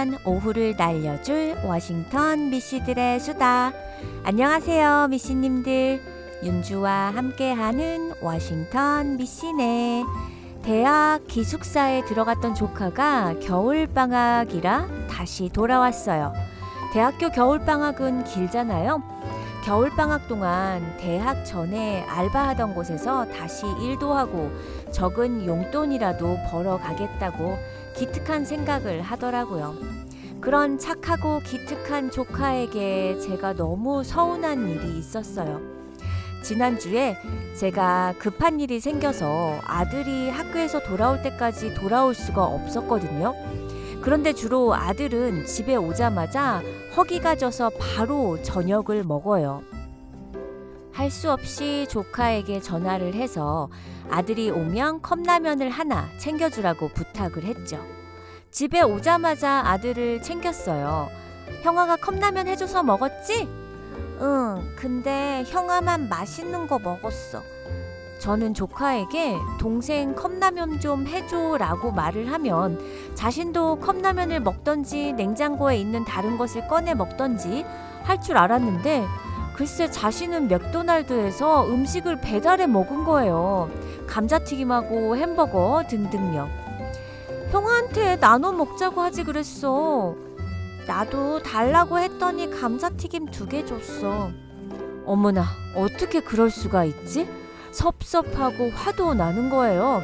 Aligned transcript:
나른한 0.00 0.18
오후를 0.24 0.74
날려줄 0.76 1.56
워싱턴 1.64 2.48
미씨들의 2.48 3.20
수다. 3.20 3.72
안녕하세요, 4.24 5.08
미씨님들. 5.10 6.00
윤주와 6.42 7.12
함께하는 7.14 8.14
워싱턴 8.22 9.18
미씨네. 9.18 10.04
대학 10.62 11.26
기숙사에 11.26 12.04
들어갔던 12.06 12.54
조카가 12.54 13.40
겨울방학이라 13.40 14.88
다시 15.10 15.50
돌아왔어요. 15.50 16.32
대학교 16.94 17.28
겨울방학은 17.28 18.24
길잖아요. 18.24 19.02
겨울방학 19.64 20.28
동안 20.28 20.96
대학 20.98 21.44
전에 21.44 22.02
알바하던 22.08 22.74
곳에서 22.74 23.26
다시 23.26 23.66
일도 23.82 24.14
하고 24.14 24.50
적은 24.90 25.44
용돈이라도 25.46 26.38
벌어 26.50 26.78
가겠다고 26.78 27.58
기특한 27.94 28.44
생각을 28.46 29.02
하더라고요. 29.02 29.99
그런 30.40 30.78
착하고 30.78 31.40
기특한 31.40 32.10
조카에게 32.10 33.18
제가 33.18 33.52
너무 33.54 34.02
서운한 34.02 34.68
일이 34.68 34.98
있었어요. 34.98 35.60
지난주에 36.42 37.16
제가 37.54 38.14
급한 38.18 38.58
일이 38.60 38.80
생겨서 38.80 39.60
아들이 39.64 40.30
학교에서 40.30 40.82
돌아올 40.82 41.20
때까지 41.22 41.74
돌아올 41.74 42.14
수가 42.14 42.44
없었거든요. 42.44 43.34
그런데 44.00 44.32
주로 44.32 44.74
아들은 44.74 45.44
집에 45.44 45.76
오자마자 45.76 46.62
허기가 46.96 47.36
져서 47.36 47.72
바로 47.78 48.40
저녁을 48.42 49.04
먹어요. 49.04 49.62
할 50.92 51.10
수 51.10 51.30
없이 51.30 51.86
조카에게 51.88 52.60
전화를 52.60 53.14
해서 53.14 53.68
아들이 54.10 54.50
오면 54.50 55.02
컵라면을 55.02 55.70
하나 55.70 56.08
챙겨주라고 56.18 56.88
부탁을 56.88 57.44
했죠. 57.44 57.99
집에 58.50 58.82
오자마자 58.82 59.62
아들을 59.66 60.22
챙겼어요. 60.22 61.08
형아가 61.62 61.96
컵라면 61.96 62.48
해줘서 62.48 62.82
먹었지? 62.82 63.48
응, 64.20 64.72
근데 64.76 65.44
형아만 65.46 66.08
맛있는 66.08 66.66
거 66.66 66.78
먹었어. 66.78 67.42
저는 68.18 68.52
조카에게 68.52 69.36
동생 69.58 70.14
컵라면 70.14 70.80
좀 70.80 71.06
해줘 71.06 71.56
라고 71.58 71.90
말을 71.90 72.30
하면 72.30 72.78
자신도 73.14 73.76
컵라면을 73.76 74.40
먹던지 74.40 75.14
냉장고에 75.14 75.78
있는 75.78 76.04
다른 76.04 76.36
것을 76.36 76.68
꺼내 76.68 76.92
먹던지 76.94 77.64
할 78.02 78.20
줄 78.20 78.36
알았는데 78.36 79.06
글쎄 79.54 79.90
자신은 79.90 80.48
맥도날드에서 80.48 81.66
음식을 81.66 82.20
배달해 82.20 82.66
먹은 82.66 83.04
거예요. 83.04 83.70
감자튀김하고 84.06 85.16
햄버거 85.16 85.82
등등요. 85.88 86.59
형한테 87.50 88.16
나눠 88.16 88.52
먹자고 88.52 89.00
하지 89.00 89.24
그랬어. 89.24 90.14
나도 90.86 91.42
달라고 91.42 91.98
했더니 91.98 92.50
감자튀김 92.50 93.26
두 93.26 93.46
개 93.46 93.64
줬어. 93.64 94.30
어머나, 95.04 95.44
어떻게 95.74 96.20
그럴 96.20 96.50
수가 96.50 96.84
있지? 96.84 97.28
섭섭하고 97.72 98.70
화도 98.70 99.14
나는 99.14 99.50
거예요. 99.50 100.02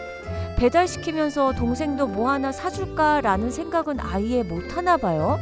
배달시키면서 0.58 1.52
동생도 1.52 2.06
뭐 2.08 2.30
하나 2.30 2.50
사줄까라는 2.50 3.50
생각은 3.50 4.00
아예 4.00 4.42
못 4.42 4.76
하나 4.76 4.96
봐요. 4.96 5.38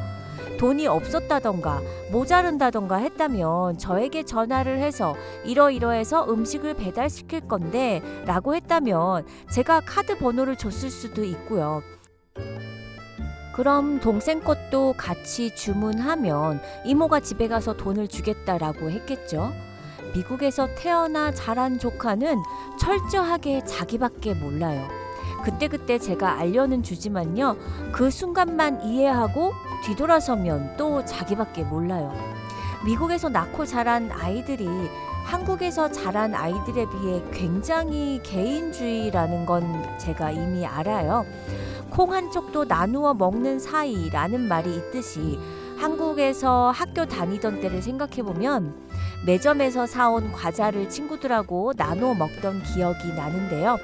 돈이 0.59 0.87
없었다던가 0.87 1.81
모자른다던가 2.13 2.97
했다면 2.97 3.79
저에게 3.79 4.25
전화를 4.25 4.79
해서 4.79 5.15
이러이러해서 5.45 6.27
음식을 6.31 6.75
배달시킬 6.75 7.49
건데 7.49 8.03
라고 8.25 8.55
했다면 8.55 9.27
제가 9.51 9.81
카드 9.85 10.17
번호를 10.19 10.57
줬을 10.57 10.91
수도 10.91 11.25
있고요. 11.25 11.83
그럼 13.55 14.01
동생 14.01 14.41
것도 14.41 14.95
같이 14.97 15.55
주문하면 15.55 16.61
이모가 16.85 17.21
집에 17.21 17.47
가서 17.47 17.77
돈을 17.77 18.09
주겠다라고 18.09 18.91
했겠죠. 18.91 19.53
미국에서 20.13 20.69
태어나 20.75 21.31
자란 21.31 21.79
조카는 21.79 22.43
철저하게 22.81 23.65
자기밖에 23.65 24.35
몰라요. 24.35 24.89
그때그때 25.45 26.01
제가 26.01 26.41
알려는 26.41 26.83
주지만요. 26.83 27.57
그 27.93 28.11
순간만 28.11 28.83
이해하고 28.83 29.53
뒤돌아서면 29.85 30.77
또 30.77 31.05
자기밖에 31.05 31.63
몰라요. 31.63 32.13
미국에서 32.85 33.29
낳고 33.29 33.67
자란 33.67 34.11
아이들이 34.11 34.67
한국에서 35.25 35.93
자란 35.93 36.35
아이들에 36.35 36.87
비해 36.91 37.23
굉장히 37.33 38.21
개인주의라는 38.25 39.47
건 39.47 39.99
제가 39.99 40.33
이미 40.33 40.67
알아요. 40.67 41.25
콩 41.95 42.13
한 42.13 42.29
쪽도 42.33 42.65
나누어 42.65 43.15
먹는 43.15 43.61
사이라는 43.61 44.49
말이 44.49 44.75
있듯이 44.75 45.39
한국에서 45.79 46.73
학교 46.73 47.07
다니던 47.07 47.61
때를 47.61 47.81
생각해보면 47.83 48.75
매점에서 49.25 49.87
사온 49.87 50.33
과자를 50.33 50.89
친구들하고 50.89 51.73
나눠 51.75 52.15
먹던 52.15 52.65
기억이 52.65 53.13
나는데요. 53.15 53.79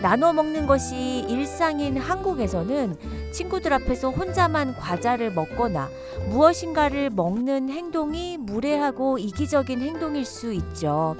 나눠 0.00 0.32
먹는 0.32 0.66
것이 0.66 1.24
일상인 1.28 1.96
한국에서는 1.96 2.96
친구들 3.32 3.72
앞에서 3.72 4.10
혼자만 4.10 4.76
과자를 4.76 5.32
먹거나 5.32 5.88
무엇인가를 6.28 7.10
먹는 7.10 7.70
행동이 7.70 8.38
무례하고 8.38 9.18
이기적인 9.18 9.80
행동일 9.80 10.24
수 10.24 10.52
있죠. 10.52 11.16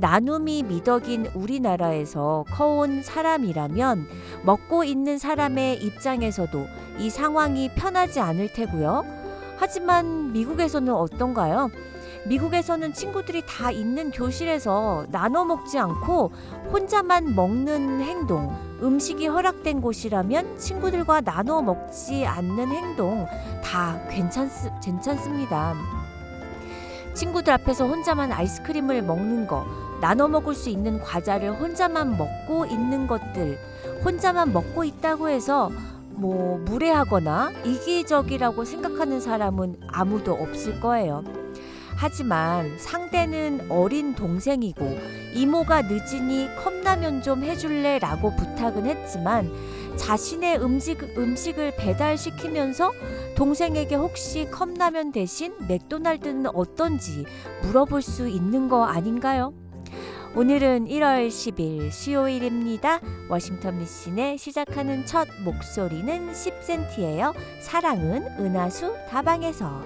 나눔이 0.00 0.62
미덕인 0.62 1.26
우리나라에서 1.34 2.44
커온 2.50 3.02
사람이라면 3.02 4.08
먹고 4.44 4.82
있는 4.82 5.18
사람의 5.18 5.76
입장에서도 5.84 6.66
이 6.98 7.10
상황이 7.10 7.70
편하지 7.74 8.18
않을 8.18 8.52
테고요. 8.52 9.04
하지만 9.58 10.32
미국에서는 10.32 10.92
어떤가요? 10.92 11.70
미국에서는 12.26 12.92
친구들이 12.94 13.42
다 13.46 13.70
있는 13.70 14.10
교실에서 14.10 15.06
나눠 15.10 15.44
먹지 15.44 15.78
않고 15.78 16.32
혼자만 16.72 17.34
먹는 17.34 18.00
행동, 18.00 18.56
음식이 18.82 19.26
허락된 19.26 19.82
곳이라면 19.82 20.58
친구들과 20.58 21.20
나눠 21.20 21.60
먹지 21.60 22.24
않는 22.24 22.68
행동 22.68 23.26
다 23.62 24.00
괜찮, 24.08 24.50
괜찮습니다. 24.82 25.74
친구들 27.14 27.52
앞에서 27.54 27.86
혼자만 27.86 28.32
아이스크림을 28.32 29.02
먹는 29.02 29.46
거, 29.46 29.66
나눠 30.00 30.28
먹을 30.28 30.54
수 30.54 30.70
있는 30.70 31.00
과자를 31.00 31.52
혼자만 31.60 32.16
먹고 32.16 32.66
있는 32.66 33.06
것들, 33.06 33.58
혼자만 34.04 34.52
먹고 34.52 34.84
있다고 34.84 35.28
해서 35.28 35.70
뭐 36.10 36.58
무례하거나 36.58 37.52
이기적이라고 37.64 38.64
생각하는 38.64 39.20
사람은 39.20 39.76
아무도 39.88 40.32
없을 40.32 40.80
거예요. 40.80 41.22
하지만 41.96 42.78
상대는 42.78 43.66
어린 43.68 44.14
동생이고 44.14 44.98
이모가 45.34 45.82
늦으니 45.82 46.48
컵라면 46.56 47.20
좀 47.20 47.44
해줄래 47.44 47.98
라고 47.98 48.34
부탁은 48.36 48.86
했지만 48.86 49.50
자신의 49.96 50.62
음식, 50.62 51.02
음식을 51.18 51.74
배달시키면서 51.76 52.92
동생에게 53.36 53.96
혹시 53.96 54.46
컵라면 54.50 55.12
대신 55.12 55.52
맥도날드는 55.68 56.46
어떤지 56.54 57.26
물어볼 57.62 58.00
수 58.00 58.28
있는 58.28 58.70
거 58.70 58.84
아닌가요? 58.84 59.52
오늘은 60.36 60.86
1월 60.86 61.28
10일 61.28 61.90
수요일입니다. 61.90 63.00
워싱턴 63.28 63.78
미신의 63.78 64.38
시작하는 64.38 65.04
첫 65.04 65.26
목소리는 65.42 66.32
10cm예요. 66.32 67.34
사랑은 67.60 68.26
은하수 68.38 68.94
다방에서. 69.08 69.82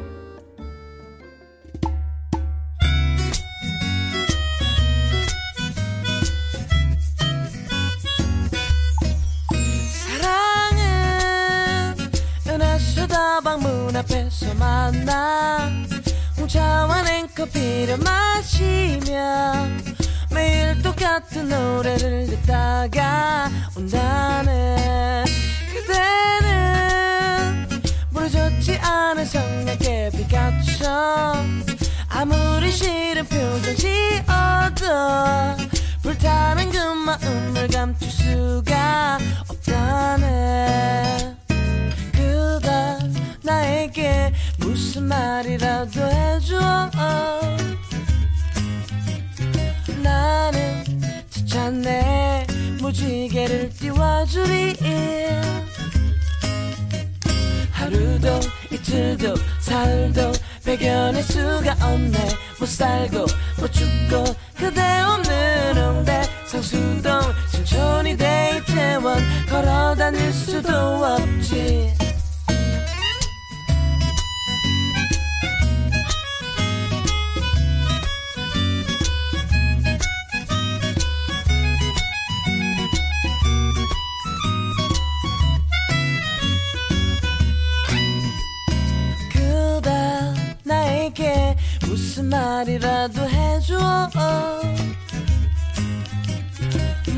사랑은 10.21 11.95
은하수 12.47 13.09
다방 13.09 13.61
문 13.61 13.97
앞에서 13.97 14.55
만나 14.59 15.71
홍차와 16.44 17.02
냉커피를 17.02 17.96
마시며 17.99 19.67
매일 20.31 20.82
똑같은 20.82 21.49
노래를 21.49 22.26
듣다가 22.26 23.50
온다네. 23.75 25.25
그대는 25.73 27.67
부러졌지 28.12 28.76
않은 28.76 29.25
성냥개 29.25 30.11
빛같처럼 30.14 31.64
아무리 32.08 32.70
싫은 32.70 33.25
표정 33.25 33.75
지어도 33.76 34.85
불타는 36.02 36.70
그 36.70 36.76
마음을 36.76 37.69
감출 37.69 38.11
수가 38.11 39.19
없다네. 39.49 41.37
그대 42.12 42.99
나에게 43.43 44.35
무슨 44.59 45.05
말이라도 45.05 46.01
해줘. 46.01 46.91
나는 50.03 50.85
지쳤네. 51.31 52.47
무지개를 52.81 53.71
띄워주리. 53.71 54.75
하루도 57.71 58.41
이틀도 58.71 59.35
사흘도 59.61 60.33
배견할 60.65 61.23
수가 61.23 61.77
없네. 61.81 62.29
못 62.59 62.67
살고 62.67 63.27
못 63.59 63.73
죽고 63.73 64.25
그대 64.57 64.81
없는 65.00 65.77
홍대. 65.77 66.23
성수동 66.47 67.21
신촌이 67.50 68.17
데이트원 68.17 69.19
걸어 69.50 69.95
다닐 69.97 70.33
수도 70.33 70.69
없지 71.05 71.93
말이라도 92.35 93.29
해줘. 93.29 94.11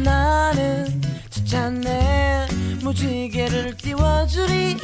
나는 0.05 1.03
지쳤네 1.31 2.49
무지개를 2.83 3.77
띄워주리. 3.79 4.77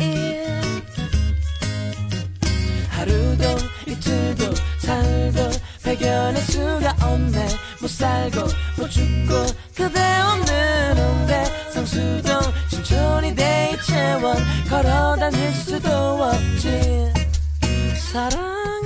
하루도 2.88 3.44
이틀도 3.87 4.55
사흘도 4.79 5.50
배견할 5.82 6.37
수가 6.43 6.96
없네. 7.02 7.49
못 7.82 7.90
살고 7.90 8.40
못 8.79 8.88
죽고 8.88 9.34
그대 9.76 10.00
없는 10.20 10.96
홍대. 10.96 11.44
성수동 11.75 12.40
신촌이 12.70 13.34
데이트원. 13.34 14.38
걸어 14.70 15.14
다닐 15.17 15.52
수도 15.52 15.90
없지. 16.23 17.12
은하 18.14 18.81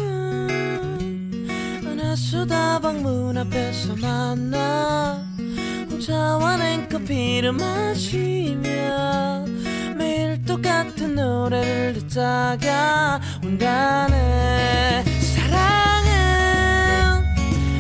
수다방 2.16 3.02
문 3.02 3.36
앞에서 3.36 3.94
만나 4.00 5.22
혼자와 5.90 6.56
냉커피를 6.56 7.52
마시며 7.52 9.44
매일 9.98 10.42
똑같은 10.44 11.14
노래를 11.14 11.92
듣다가 11.92 13.20
온다네. 13.44 15.04
사랑은 15.20 17.22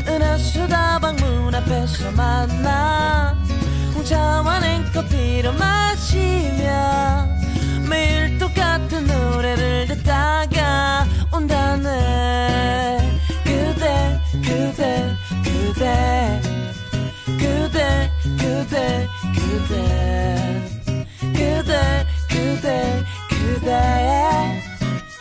은하 0.06 0.36
수다방 0.36 1.16
문 1.16 1.54
앞에서 1.54 2.10
만나 2.10 3.34
혼자와 3.94 4.60
냉커피를 4.60 5.54
마시며 5.54 7.26
매일 7.88 8.38
똑같은 8.38 9.06
노래를 9.06 9.86
듣다가 9.86 11.06
온다네 11.32 12.95
그대 14.76 15.10
그대 15.42 16.40
그대 17.38 18.10
그대 18.36 19.08
그대 19.34 19.78
그대 21.32 22.04
그대 22.28 23.04
그대 23.30 24.62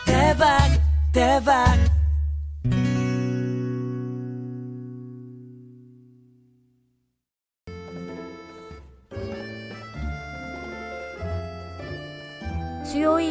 대박 0.06 0.69
대박 1.13 1.85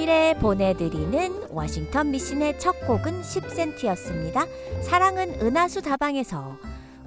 수요일에 0.05 0.35
보내드리는 0.39 1.49
워싱턴 1.51 2.11
미신의 2.11 2.59
첫 2.59 2.79
곡은 2.87 3.23
10cm였습니다. 3.23 4.47
사랑은 4.83 5.41
은하수 5.41 5.81
다방에서 5.83 6.59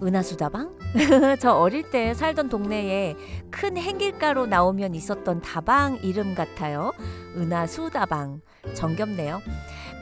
은하수 0.01 0.37
다방? 0.37 0.71
저 1.39 1.53
어릴 1.53 1.89
때 1.91 2.13
살던 2.13 2.49
동네에 2.49 3.15
큰 3.51 3.77
행길가로 3.77 4.47
나오면 4.47 4.95
있었던 4.95 5.41
다방 5.41 5.99
이름 6.01 6.33
같아요. 6.33 6.91
은하수 7.35 7.91
다방. 7.91 8.41
정겹네요. 8.73 9.41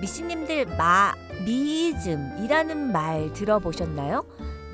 미신님들 0.02 0.78
마 0.78 1.14
미이즘이라는 1.46 2.92
말 2.92 3.32
들어보셨나요? 3.34 4.26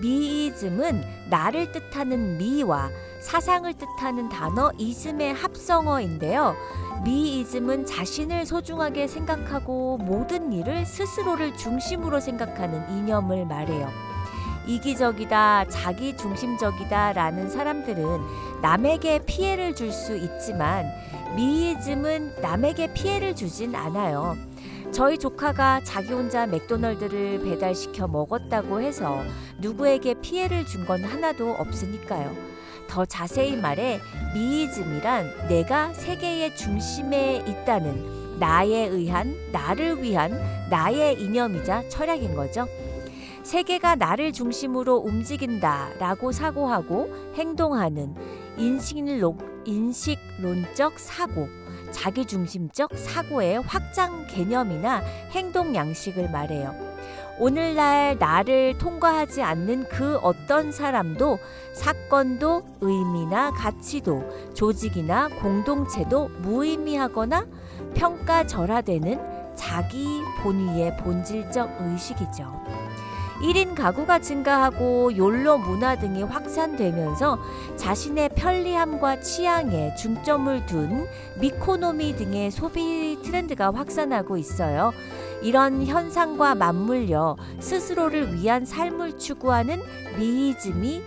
미이즘은 0.02 1.04
나를 1.30 1.72
뜻하는 1.72 2.38
미와 2.38 2.90
사상을 3.22 3.72
뜻하는 3.76 4.30
단어 4.30 4.72
이즘의 4.78 5.34
합성어인데요. 5.34 6.56
미이즘은 7.04 7.86
자신을 7.86 8.46
소중하게 8.46 9.08
생각하고 9.08 9.98
모든 9.98 10.54
일을 10.54 10.86
스스로를 10.86 11.58
중심으로 11.58 12.20
생각하는 12.20 12.88
이념을 12.98 13.46
말해요. 13.46 13.90
이기적이다, 14.68 15.66
자기 15.70 16.16
중심적이다 16.16 17.14
라는 17.14 17.50
사람들은 17.50 18.62
남에게 18.62 19.20
피해를 19.26 19.74
줄 19.76 19.92
수 19.92 20.16
있지만 20.16 20.86
미이즘은 21.36 22.42
남에게 22.42 22.94
피해를 22.94 23.36
주진 23.36 23.74
않아요. 23.76 24.38
저희 24.92 25.18
조카가 25.18 25.82
자기 25.84 26.14
혼자 26.14 26.46
맥도널드를 26.46 27.42
배달시켜 27.44 28.08
먹었다고 28.08 28.82
해서 28.82 29.24
누구에게 29.60 30.16
피해를 30.16 30.66
준 30.66 30.86
건 30.86 31.04
하나도 31.04 31.54
없으니까요. 31.54 32.51
더 32.92 33.06
자세히 33.06 33.56
말해 33.56 34.02
미이즘이란 34.34 35.48
내가 35.48 35.94
세계의 35.94 36.58
중심에 36.58 37.38
있다는 37.48 38.38
나에 38.38 38.88
의한 38.88 39.34
나를 39.54 40.04
위한 40.04 40.38
나의 40.70 41.22
이념이자 41.22 41.88
철학인 41.88 42.36
거죠. 42.36 42.68
세계가 43.44 43.96
나를 43.96 44.34
중심으로 44.34 44.98
움직인다라고 44.98 46.34
사고하고 46.34 47.34
행동하는 47.36 48.14
인식론, 48.58 49.64
인식론적 49.66 51.00
사고, 51.00 51.48
자기중심적 51.92 52.92
사고의 52.98 53.62
확장 53.62 54.28
개념이나 54.28 55.00
행동 55.32 55.74
양식을 55.74 56.30
말해요. 56.30 56.91
오늘날 57.42 58.20
나를 58.20 58.78
통과하지 58.78 59.42
않는 59.42 59.86
그 59.90 60.18
어떤 60.18 60.72
사람도 60.72 61.40
사건도 61.74 62.62
의미나 62.82 63.50
가치도 63.50 64.54
조직이나 64.54 65.28
공동체도 65.42 66.30
무의미하거나 66.44 67.48
평가절하되는 67.96 69.56
자기 69.56 70.22
본위의 70.44 70.98
본질적 70.98 71.78
의식이죠. 71.80 72.62
1인 73.42 73.74
가구가 73.74 74.20
증가하고 74.20 75.18
욜로 75.18 75.58
문화 75.58 75.98
등이 75.98 76.22
확산되면서 76.22 77.40
자신의 77.76 78.30
편리함과 78.36 79.22
취향에 79.22 79.96
중점을 79.96 80.68
둔 80.68 81.08
미코노미 81.40 82.16
등의 82.18 82.52
소비 82.52 83.18
트렌드가 83.24 83.74
확산하고 83.74 84.38
있어요. 84.38 84.92
이런 85.42 85.86
현상과 85.86 86.56
맞물려 86.56 87.36
스스로를 87.60 88.36
위한 88.36 88.66
삶을 88.66 89.18
추구하는 89.18 89.82
미이즘이 90.18 91.02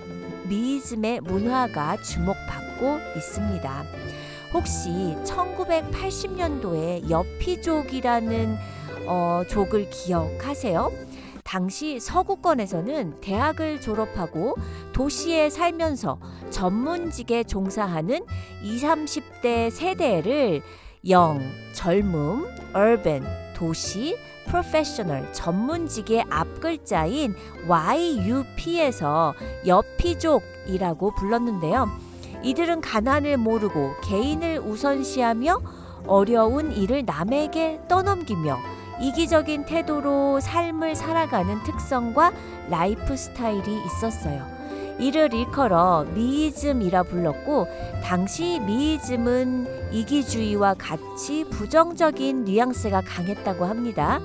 미이즘의 0.49 1.21
문화가 1.21 1.97
주목받고 2.03 2.99
있습니다. 3.17 3.85
혹시 4.53 5.17
1980년도에 5.25 7.09
여피족이라는 7.09 8.57
어, 9.07 9.43
족을 9.49 9.91
기억하세요? 9.91 10.91
당시 11.45 12.01
서구권에서는 12.01 13.21
대학을 13.21 13.81
졸업하고 13.81 14.57
도시에 14.93 15.51
살면서 15.51 16.19
전문직에 16.51 17.45
종사하는 17.45 18.25
20, 18.63 18.89
30대 18.89 19.71
세대를 19.71 20.63
영, 21.09 21.41
젊음, 21.75 22.47
urban, 22.75 23.44
도시, 23.55 24.17
professional, 24.47 25.33
전문직의 25.33 26.25
앞글자인 26.29 27.35
YUP에서 27.67 29.35
여피족이라고 29.67 31.15
불렀는데요. 31.15 31.89
이들은 32.43 32.83
가난을 32.83 33.39
모르고 33.39 33.95
개인을 34.03 34.59
우선시하며 34.59 35.61
어려운 36.07 36.73
일을 36.73 37.05
남에게 37.07 37.81
떠넘기며 37.89 38.59
이기적인 39.01 39.65
태도로 39.65 40.41
삶을 40.41 40.95
살아가는 40.95 41.63
특성과 41.65 42.33
라이프 42.69 43.17
스타일이 43.17 43.83
있었어요. 43.87 44.54
이를 44.99 45.35
일컬어 45.35 46.05
meism이라 46.15 47.05
불렀고 47.05 47.67
당시 48.03 48.61
meism은 48.61 49.93
이기주의와 49.93 50.75
같이 50.75 51.45
부정적인 51.51 52.45
뉘앙스가 52.45 53.03
강했다고 53.03 53.65
합니다. 53.65 54.21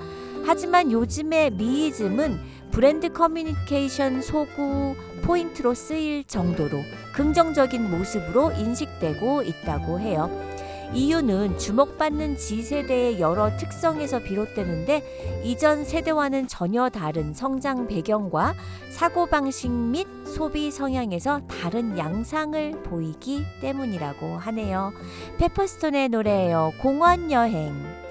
하지만 0.45 0.91
요즘의 0.91 1.51
미이즘은 1.51 2.39
브랜드 2.71 3.11
커뮤니케이션 3.11 4.21
소구 4.21 4.95
포인트로 5.23 5.73
쓰일 5.73 6.23
정도로 6.23 6.79
긍정적인 7.13 7.89
모습으로 7.89 8.51
인식되고 8.53 9.43
있다고 9.43 9.99
해요. 9.99 10.48
이유는 10.93 11.59
주목받는 11.59 12.37
G세대의 12.37 13.19
여러 13.19 13.55
특성에서 13.57 14.23
비롯되는데 14.23 15.41
이전 15.43 15.85
세대와는 15.85 16.47
전혀 16.47 16.89
다른 16.89 17.33
성장 17.33 17.87
배경과 17.87 18.55
사고방식 18.89 19.71
및 19.71 20.07
소비 20.25 20.71
성향에서 20.71 21.41
다른 21.47 21.97
양상을 21.97 22.83
보이기 22.83 23.43
때문이라고 23.61 24.37
하네요. 24.37 24.91
페퍼스톤의 25.37 26.09
노래예요. 26.09 26.73
공원 26.81 27.31
여행. 27.31 28.08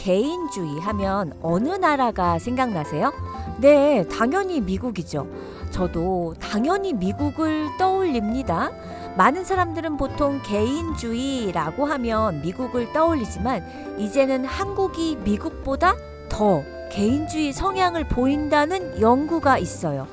개인주의 0.00 0.80
하면 0.80 1.34
어느 1.42 1.68
나라가 1.68 2.38
생각나세요? 2.38 3.12
네, 3.58 4.08
당연히 4.08 4.62
미국이죠. 4.62 5.26
저도 5.70 6.34
당연히 6.40 6.94
미국을 6.94 7.68
떠올립니다. 7.78 8.70
많은 9.18 9.44
사람들은 9.44 9.98
보통 9.98 10.40
개인주의라고 10.42 11.84
하면 11.84 12.40
미국을 12.40 12.92
떠올리지만 12.94 13.98
이제는 13.98 14.46
한국이 14.46 15.16
미국보다 15.16 15.94
더 16.30 16.62
개인주의 16.90 17.52
성향을 17.52 18.08
보인다는 18.08 19.00
연구가 19.02 19.58
있어요. 19.58 20.06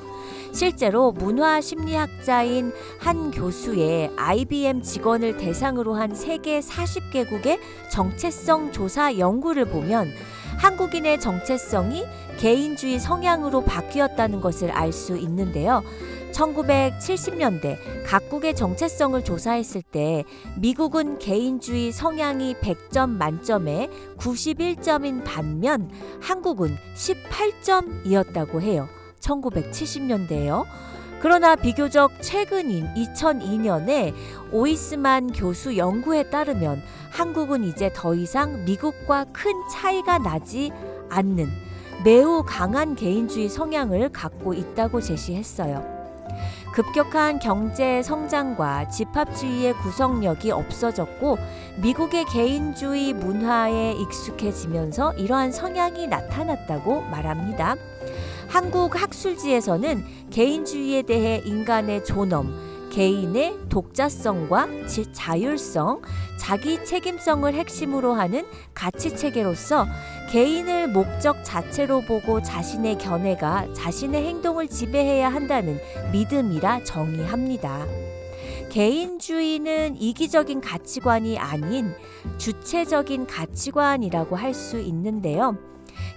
실제로 0.52 1.12
문화 1.12 1.60
심리학자인 1.60 2.72
한 2.98 3.30
교수의 3.30 4.10
IBM 4.16 4.82
직원을 4.82 5.36
대상으로 5.36 5.94
한 5.94 6.14
세계 6.14 6.60
40개국의 6.60 7.58
정체성 7.90 8.72
조사 8.72 9.18
연구를 9.18 9.66
보면 9.66 10.08
한국인의 10.58 11.20
정체성이 11.20 12.04
개인주의 12.38 12.98
성향으로 12.98 13.62
바뀌었다는 13.62 14.40
것을 14.40 14.70
알 14.70 14.92
수 14.92 15.16
있는데요. 15.16 15.82
1970년대 16.32 17.78
각국의 18.06 18.54
정체성을 18.54 19.22
조사했을 19.22 19.82
때 19.82 20.24
미국은 20.58 21.18
개인주의 21.18 21.92
성향이 21.92 22.54
100점 22.54 23.10
만점에 23.10 23.88
91점인 24.18 25.24
반면 25.24 25.90
한국은 26.20 26.76
18점이었다고 26.94 28.60
해요. 28.60 28.88
1970년대에요. 29.20 30.64
그러나 31.20 31.56
비교적 31.56 32.12
최근인 32.20 32.94
2002년에 32.94 34.14
오이스만 34.52 35.32
교수 35.32 35.76
연구에 35.76 36.30
따르면 36.30 36.80
한국은 37.10 37.64
이제 37.64 37.90
더 37.92 38.14
이상 38.14 38.64
미국과 38.64 39.26
큰 39.32 39.52
차이가 39.68 40.18
나지 40.18 40.70
않는 41.08 41.48
매우 42.04 42.44
강한 42.46 42.94
개인주의 42.94 43.48
성향을 43.48 44.10
갖고 44.10 44.54
있다고 44.54 45.00
제시했어요. 45.00 45.98
급격한 46.72 47.40
경제 47.40 48.02
성장과 48.04 48.88
집합주의의 48.88 49.72
구성력이 49.78 50.52
없어졌고 50.52 51.38
미국의 51.82 52.26
개인주의 52.26 53.12
문화에 53.14 53.92
익숙해지면서 53.94 55.14
이러한 55.14 55.50
성향이 55.50 56.06
나타났다고 56.06 57.00
말합니다. 57.00 57.74
한국 58.48 59.00
학술지에서는 59.00 60.04
개인주의에 60.30 61.02
대해 61.02 61.42
인간의 61.44 62.04
존엄, 62.04 62.88
개인의 62.90 63.68
독자성과 63.68 64.66
자율성, 65.12 66.00
자기 66.38 66.82
책임성을 66.82 67.52
핵심으로 67.52 68.14
하는 68.14 68.46
가치 68.72 69.14
체계로서 69.14 69.86
개인을 70.30 70.88
목적 70.88 71.44
자체로 71.44 72.00
보고 72.00 72.40
자신의 72.40 72.96
견해가 72.96 73.72
자신의 73.74 74.26
행동을 74.26 74.66
지배해야 74.68 75.28
한다는 75.28 75.78
믿음이라 76.12 76.84
정의합니다. 76.84 77.86
개인주의는 78.70 80.00
이기적인 80.00 80.62
가치관이 80.62 81.38
아닌 81.38 81.92
주체적인 82.38 83.26
가치관이라고 83.26 84.36
할 84.36 84.54
수 84.54 84.80
있는데요. 84.80 85.56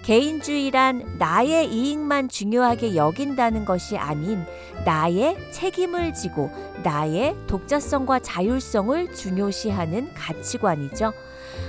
개인주의란 0.03 1.17
나의 1.19 1.71
이익만 1.71 2.29
중요하게 2.29 2.95
여긴다는 2.95 3.65
것이 3.65 3.97
아닌 3.97 4.43
나의 4.83 5.37
책임을 5.51 6.13
지고 6.13 6.49
나의 6.83 7.35
독자성과 7.47 8.19
자율성을 8.19 9.13
중요시하는 9.13 10.13
가치관이죠. 10.13 11.13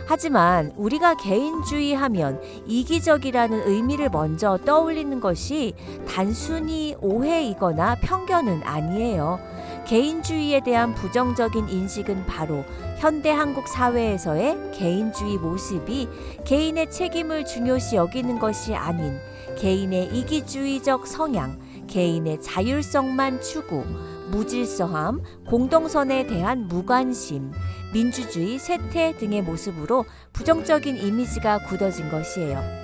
하지만 0.07 0.73
우리가 0.77 1.15
개인주의 1.17 1.95
하면 1.95 2.41
이기적이라는 2.67 3.69
의미를 3.69 4.09
먼저 4.11 4.59
떠올리는 4.65 5.21
것이 5.21 5.75
단순히 6.09 6.97
오해이거나 7.01 7.97
편견은 7.97 8.63
아니에요. 8.65 9.39
개인주의에 9.87 10.61
대한 10.61 10.95
부정적인 10.95 11.69
인식은 11.69 12.27
바로 12.27 12.65
현대 12.99 13.31
한국 13.31 13.67
사회에서의 13.67 14.73
개인주의 14.73 15.39
모습이 15.39 16.09
개인의 16.45 16.91
책임을 16.91 17.45
중요시 17.45 17.97
여기는 17.97 18.39
것이 18.39 18.75
아닌 18.75 19.19
개인의 19.59 20.17
이기주의적 20.17 21.07
성향, 21.07 21.59
개인의 21.89 22.41
자율성만 22.41 23.41
추구, 23.41 23.85
무질서함, 24.31 25.23
공동선에 25.47 26.27
대한 26.27 26.69
무관심, 26.69 27.53
민주주의 27.93 28.59
쇠퇴 28.59 29.17
등의 29.19 29.43
모습으로 29.43 30.07
부정적인 30.33 30.97
이미지가 30.97 31.67
굳어진 31.67 32.11
것이에요. 32.11 32.83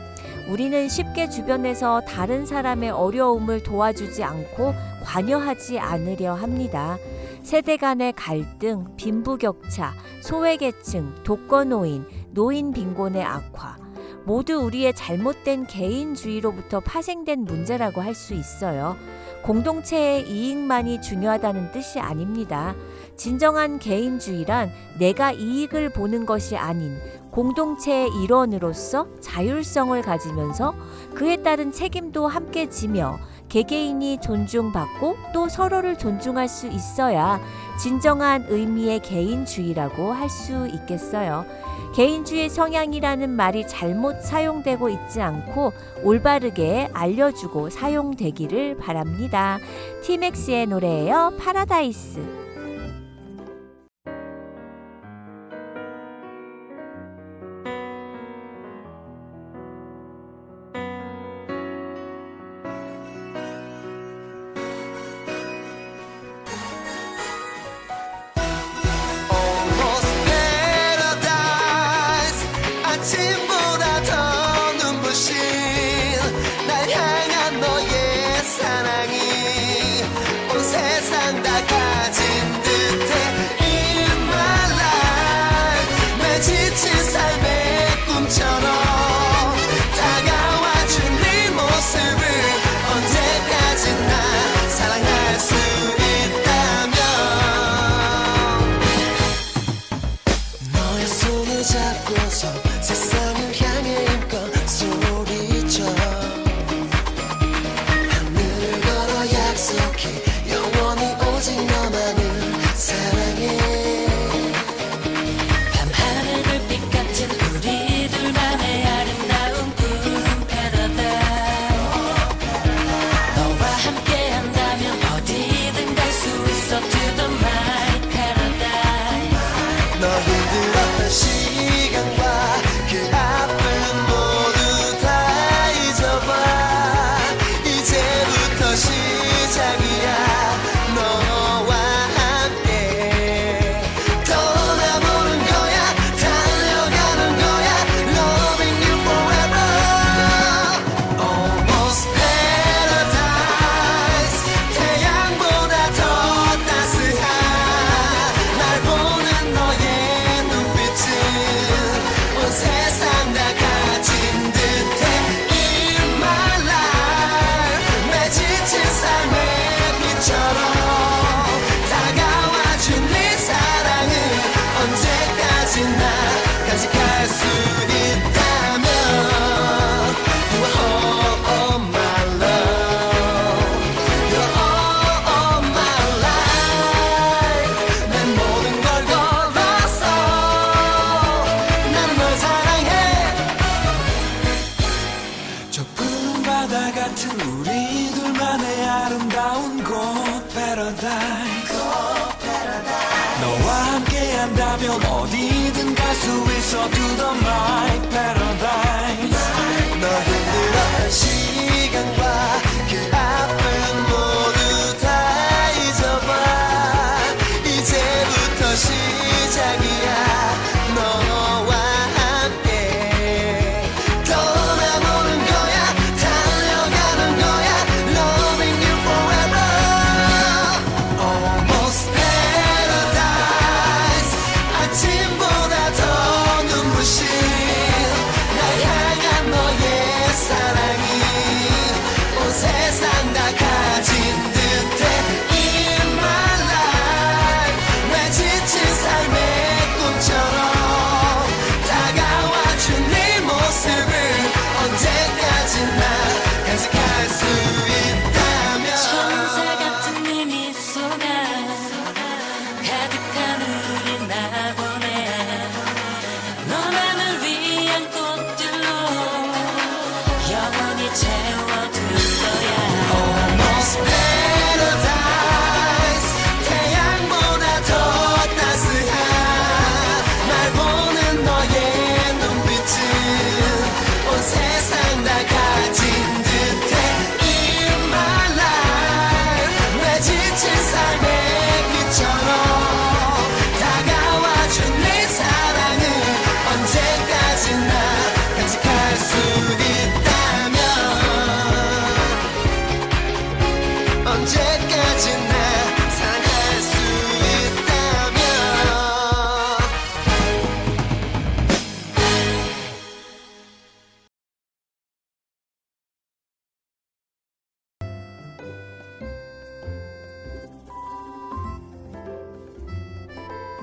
우리는 0.51 0.89
쉽게 0.89 1.29
주변에서 1.29 2.01
다른 2.07 2.47
사람의 2.47 2.91
어려움을 2.91 3.63
도와주지 3.63 4.25
않고 4.25 4.75
관여하지 5.09 5.79
않으려 5.79 6.35
합니다. 6.35 6.99
세대 7.43 7.79
간의 7.79 8.13
갈등, 8.13 8.95
빈부격차, 8.99 9.95
소외계층, 10.21 11.15
독거노인, 11.25 12.05
노인 12.33 12.73
빈곤의 12.73 13.25
악화, 13.25 13.79
모두 14.27 14.57
우리의 14.57 14.93
잘못된 14.95 15.67
개인주의로부터 15.67 16.81
파생된 16.81 17.45
문제라고 17.45 18.03
할 18.03 18.15
수 18.15 18.35
있어요. 18.35 18.97
공동체의 19.45 20.29
이익만이 20.29 21.01
중요하다는 21.01 21.73
뜻이 21.73 22.01
아닙니다. 22.01 22.75
진정한 23.17 23.79
개인주의란 23.79 24.71
내가 24.99 25.33
이익을 25.33 25.91
보는 25.91 26.27
것이 26.27 26.57
아닌 26.57 26.99
공동체의 27.31 28.11
일원으로서 28.23 29.07
자율성을 29.21 30.03
가지면서 30.03 30.75
그에 31.15 31.37
따른 31.37 31.73
책임도 31.73 32.27
함께 32.27 32.69
지며 32.69 33.19
개개인이 33.49 34.21
존중받고 34.21 35.17
또 35.33 35.49
서로를 35.49 35.97
존중할 35.97 36.49
수 36.49 36.67
있어야 36.67 37.41
진정한 37.81 38.45
의미의 38.49 39.01
개인주의라고 39.01 40.13
할 40.13 40.29
수 40.29 40.69
있겠어요. 40.69 41.47
개인주의 41.95 42.51
성향이라는 42.51 43.31
말이 43.31 43.67
잘못 43.67 44.21
사용되고 44.21 44.91
있지 44.91 45.23
않고 45.23 45.73
올바르게 46.05 46.91
알려주고 46.93 47.71
사용되기를 47.71 48.77
바랍니다. 48.77 49.59
티맥스의 50.05 50.67
노래예요. 50.67 51.33
파라다이스. 51.39 52.48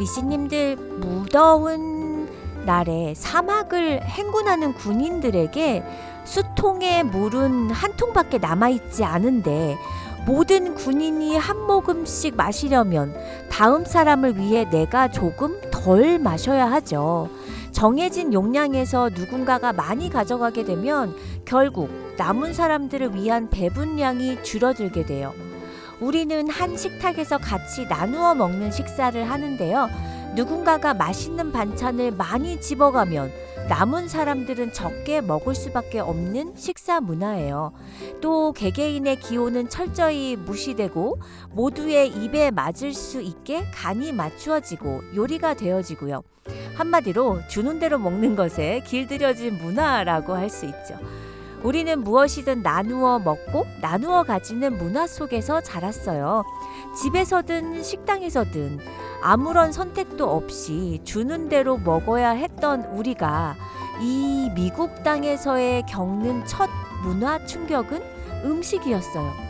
리씨님들 0.06 0.76
무더운 0.76 2.30
날에 2.64 3.14
사막을 3.16 4.04
행군하는 4.04 4.74
군인들에게 4.76 5.84
수통에 6.24 7.04
물은 7.04 7.72
한 7.72 7.96
통밖에 7.96 8.38
남아있지 8.38 9.04
않은데 9.04 9.78
모든 10.26 10.76
군인이 10.76 11.38
한 11.38 11.66
모금씩 11.66 12.36
마시려면 12.36 13.16
다음 13.50 13.84
사람을 13.86 14.38
위해 14.38 14.68
내가 14.70 15.08
조금 15.08 15.60
덜 15.72 16.20
마셔야 16.20 16.72
하죠. 16.72 17.30
정해진 17.72 18.32
용량에서 18.34 19.10
누군가가 19.10 19.74
많이 19.74 20.10
가져가게 20.10 20.66
되면 20.66 21.16
결국 21.46 21.90
남은 22.18 22.54
사람들을 22.54 23.16
위한 23.16 23.50
배분량이 23.50 24.44
줄어들게 24.44 25.06
돼요. 25.06 25.34
우리는 26.00 26.50
한 26.50 26.76
식탁에서 26.76 27.38
같이 27.38 27.86
나누어 27.86 28.36
먹는 28.36 28.72
식사를 28.72 29.30
하는데요. 29.30 29.90
누군가가 30.36 30.94
맛있는 30.94 31.52
반찬을 31.52 32.12
많이 32.12 32.60
집어가면 32.60 33.32
남은 33.70 34.10
사람들은 34.10 34.74
적게 34.74 35.22
먹을 35.22 35.56
수밖에 35.56 36.00
없는 36.00 36.54
식사 36.56 37.00
문화예요. 37.00 37.72
또 38.22 38.52
개개인의 38.52 39.22
기호는 39.22 39.70
철저히 39.70 40.36
무시되고 40.36 41.20
모두의 41.52 42.10
입에 42.10 42.52
맞을 42.52 42.94
수 42.94 43.22
있게 43.22 43.64
간이 43.74 44.12
맞추어지고 44.12 45.16
요리가 45.16 45.54
되어지고요. 45.56 46.22
한마디로 46.76 47.48
주는 47.48 47.80
대로 47.80 47.98
먹는 47.98 48.36
것에 48.36 48.84
길들여진 48.86 49.58
문화라고 49.58 50.34
할 50.36 50.50
수 50.50 50.66
있죠. 50.66 51.00
우리는 51.66 52.04
무엇이든 52.04 52.62
나누어 52.62 53.18
먹고 53.18 53.66
나누어 53.82 54.22
가지는 54.22 54.78
문화 54.78 55.08
속에서 55.08 55.62
자랐어요. 55.62 56.44
집에서든 56.96 57.82
식당에서든 57.82 58.80
아무런 59.24 59.72
선택도 59.72 60.30
없이 60.30 61.02
주는 61.04 61.50
대로 61.50 61.78
먹어야 61.80 62.30
했던 62.30 62.86
우리가 62.86 63.56
이 64.00 64.52
미국 64.54 65.04
땅에서의 65.04 65.88
겪는 65.88 66.46
첫 66.46 66.70
문화 67.02 67.44
충격은 67.48 68.04
음식이었어요. 68.44 69.45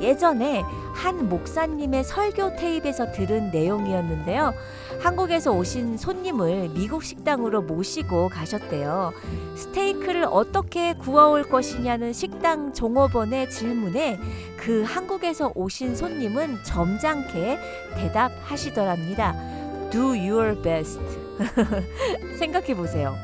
예전에 0.00 0.62
한 0.94 1.28
목사님의 1.28 2.04
설교 2.04 2.56
테이프에서 2.56 3.12
들은 3.12 3.50
내용이었는데요. 3.50 4.52
한국에서 5.00 5.52
오신 5.52 5.96
손님을 5.96 6.70
미국 6.74 7.04
식당으로 7.04 7.62
모시고 7.62 8.28
가셨대요. 8.28 9.12
스테이크를 9.56 10.24
어떻게 10.24 10.92
구워올 10.94 11.44
것이냐는 11.48 12.12
식당 12.12 12.72
종업원의 12.72 13.50
질문에 13.50 14.20
그 14.58 14.82
한국에서 14.82 15.52
오신 15.54 15.96
손님은 15.96 16.64
점잖게 16.64 17.58
대답하시더랍니다. 17.96 19.34
Do 19.90 20.08
your 20.08 20.60
best. 20.60 21.29
생각해 22.38 22.74
보세요. 22.74 23.16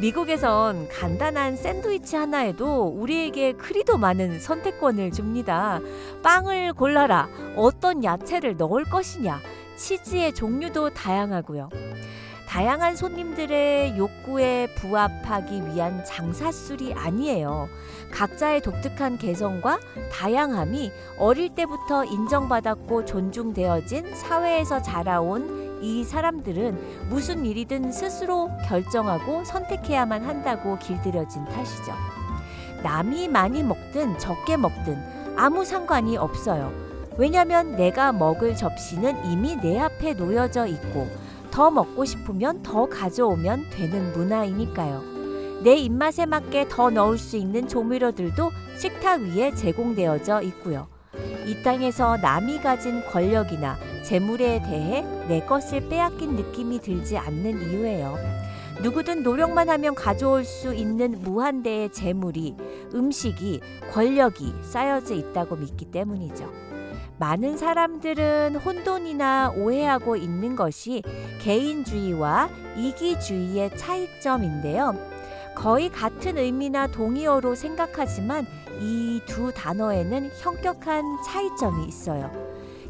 미국에선 0.00 0.88
간단한 0.88 1.56
샌드위치 1.56 2.16
하나에도 2.16 2.86
우리에게 2.86 3.52
그리도 3.52 3.98
많은 3.98 4.40
선택권을 4.40 5.12
줍니다. 5.12 5.80
빵을 6.22 6.72
골라라. 6.74 7.28
어떤 7.56 8.04
야채를 8.04 8.56
넣을 8.56 8.84
것이냐. 8.84 9.40
치즈의 9.76 10.34
종류도 10.34 10.90
다양하고요. 10.90 11.68
다양한 12.48 12.96
손님들의 12.96 13.98
욕구에 13.98 14.68
부합하기 14.74 15.66
위한 15.66 16.02
장사술이 16.06 16.94
아니에요. 16.94 17.68
각자의 18.10 18.62
독특한 18.62 19.18
개성과 19.18 19.78
다양함이 20.10 20.90
어릴 21.18 21.54
때부터 21.54 22.06
인정받았고 22.06 23.04
존중되어진 23.04 24.14
사회에서 24.14 24.80
자라온 24.80 25.67
이 25.80 26.04
사람들은 26.04 27.08
무슨 27.08 27.44
일이든 27.44 27.92
스스로 27.92 28.50
결정하고 28.66 29.44
선택해야만 29.44 30.24
한다고 30.24 30.78
길들여진 30.78 31.44
탓이죠. 31.44 31.92
남이 32.82 33.28
많이 33.28 33.62
먹든 33.62 34.18
적게 34.18 34.56
먹든 34.56 34.98
아무 35.36 35.64
상관이 35.64 36.16
없어요. 36.16 36.72
왜냐면 37.16 37.76
내가 37.76 38.12
먹을 38.12 38.54
접시는 38.54 39.24
이미 39.24 39.56
내 39.56 39.78
앞에 39.78 40.14
놓여져 40.14 40.66
있고 40.66 41.08
더 41.50 41.70
먹고 41.70 42.04
싶으면 42.04 42.62
더 42.62 42.88
가져오면 42.88 43.70
되는 43.70 44.12
문화이니까요. 44.12 45.18
내 45.64 45.74
입맛에 45.74 46.26
맞게 46.26 46.68
더 46.68 46.90
넣을 46.90 47.18
수 47.18 47.36
있는 47.36 47.66
조미료들도 47.66 48.50
식탁 48.78 49.22
위에 49.22 49.52
제공되어져 49.54 50.42
있고요. 50.42 50.86
이 51.46 51.62
땅에서 51.62 52.16
남이 52.18 52.60
가진 52.60 53.04
권력이나 53.06 53.78
재물에 54.04 54.60
대해 54.62 55.02
내 55.28 55.40
것을 55.40 55.88
빼앗긴 55.88 56.36
느낌이 56.36 56.80
들지 56.80 57.16
않는 57.16 57.62
이유예요. 57.62 58.16
누구든 58.82 59.22
노력만 59.22 59.68
하면 59.70 59.94
가져올 59.94 60.44
수 60.44 60.72
있는 60.72 61.20
무한대의 61.22 61.90
재물이 61.92 62.56
음식이 62.94 63.60
권력이 63.90 64.54
쌓여져 64.62 65.14
있다고 65.14 65.56
믿기 65.56 65.86
때문이죠. 65.86 66.48
많은 67.18 67.58
사람들은 67.58 68.56
혼돈이나 68.56 69.54
오해하고 69.56 70.16
있는 70.16 70.54
것이 70.54 71.02
개인주의와 71.40 72.48
이기주의의 72.76 73.76
차이점인데요. 73.76 75.07
거의 75.58 75.88
같은 75.90 76.38
의미나 76.38 76.86
동의어로 76.86 77.56
생각하지만 77.56 78.46
이 78.80 79.20
두 79.26 79.52
단어에는 79.52 80.30
현격한 80.40 81.18
차이점이 81.24 81.84
있어요. 81.86 82.30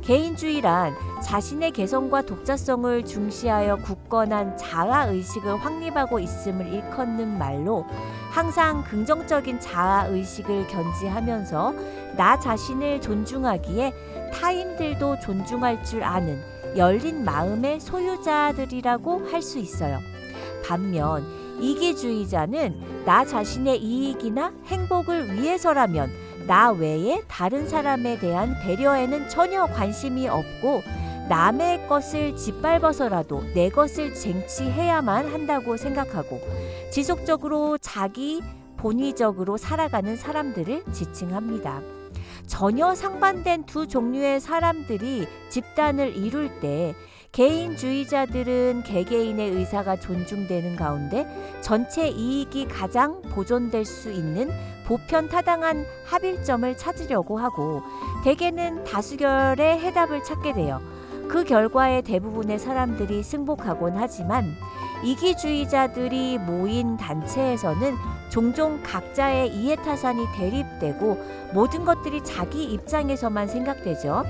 개인주의란 0.02 0.94
자신의 1.24 1.72
개성과 1.72 2.22
독자성을 2.22 3.04
중시하여 3.04 3.76
굳건한 3.76 4.56
자아 4.58 5.06
의식을 5.06 5.56
확립하고 5.56 6.20
있음을 6.20 6.66
일컫는 6.72 7.38
말로 7.38 7.86
항상 8.30 8.84
긍정적인 8.84 9.58
자아 9.60 10.06
의식을 10.08 10.66
견지하면서 10.68 11.74
나 12.16 12.38
자신을 12.38 13.00
존중하기에 13.00 14.30
타인들도 14.34 15.20
존중할 15.20 15.82
줄 15.82 16.04
아는 16.04 16.40
열린 16.76 17.24
마음의 17.24 17.80
소유자들이라고 17.80 19.26
할 19.30 19.42
수 19.42 19.58
있어요. 19.58 19.98
반면 20.66 21.47
이기주의자는 21.60 23.04
나 23.04 23.24
자신의 23.24 23.82
이익이나 23.82 24.52
행복을 24.66 25.34
위해서라면 25.34 26.10
나 26.46 26.70
외에 26.70 27.22
다른 27.28 27.68
사람에 27.68 28.18
대한 28.18 28.54
배려에는 28.62 29.28
전혀 29.28 29.66
관심이 29.66 30.28
없고 30.28 30.82
남의 31.28 31.86
것을 31.88 32.36
짓밟아서라도 32.36 33.42
내 33.54 33.68
것을 33.68 34.14
쟁취해야만 34.14 35.28
한다고 35.28 35.76
생각하고 35.76 36.40
지속적으로 36.90 37.76
자기 37.78 38.40
본위적으로 38.78 39.58
살아가는 39.58 40.16
사람들을 40.16 40.84
지칭합니다. 40.92 41.82
전혀 42.46 42.94
상반된 42.94 43.64
두 43.64 43.86
종류의 43.86 44.40
사람들이 44.40 45.26
집단을 45.50 46.16
이룰 46.16 46.60
때 46.60 46.94
개인주의자들은 47.32 48.82
개개인의 48.84 49.50
의사가 49.50 49.96
존중되는 50.00 50.76
가운데 50.76 51.26
전체 51.60 52.08
이익이 52.08 52.66
가장 52.66 53.22
보존될 53.22 53.84
수 53.84 54.10
있는 54.10 54.50
보편 54.86 55.28
타당한 55.28 55.84
합일점을 56.06 56.76
찾으려고 56.76 57.38
하고 57.38 57.82
대개는 58.24 58.84
다수결의 58.84 59.78
해답을 59.80 60.24
찾게 60.24 60.54
돼요. 60.54 60.80
그 61.28 61.44
결과에 61.44 62.00
대부분의 62.00 62.58
사람들이 62.58 63.22
승복하곤 63.22 63.94
하지만 63.96 64.56
이기주의자들이 65.04 66.38
모인 66.38 66.96
단체에서는 66.96 67.94
종종 68.30 68.82
각자의 68.82 69.54
이해타산이 69.54 70.26
대립되고 70.34 71.18
모든 71.52 71.84
것들이 71.84 72.24
자기 72.24 72.64
입장에서만 72.64 73.46
생각되죠. 73.46 74.24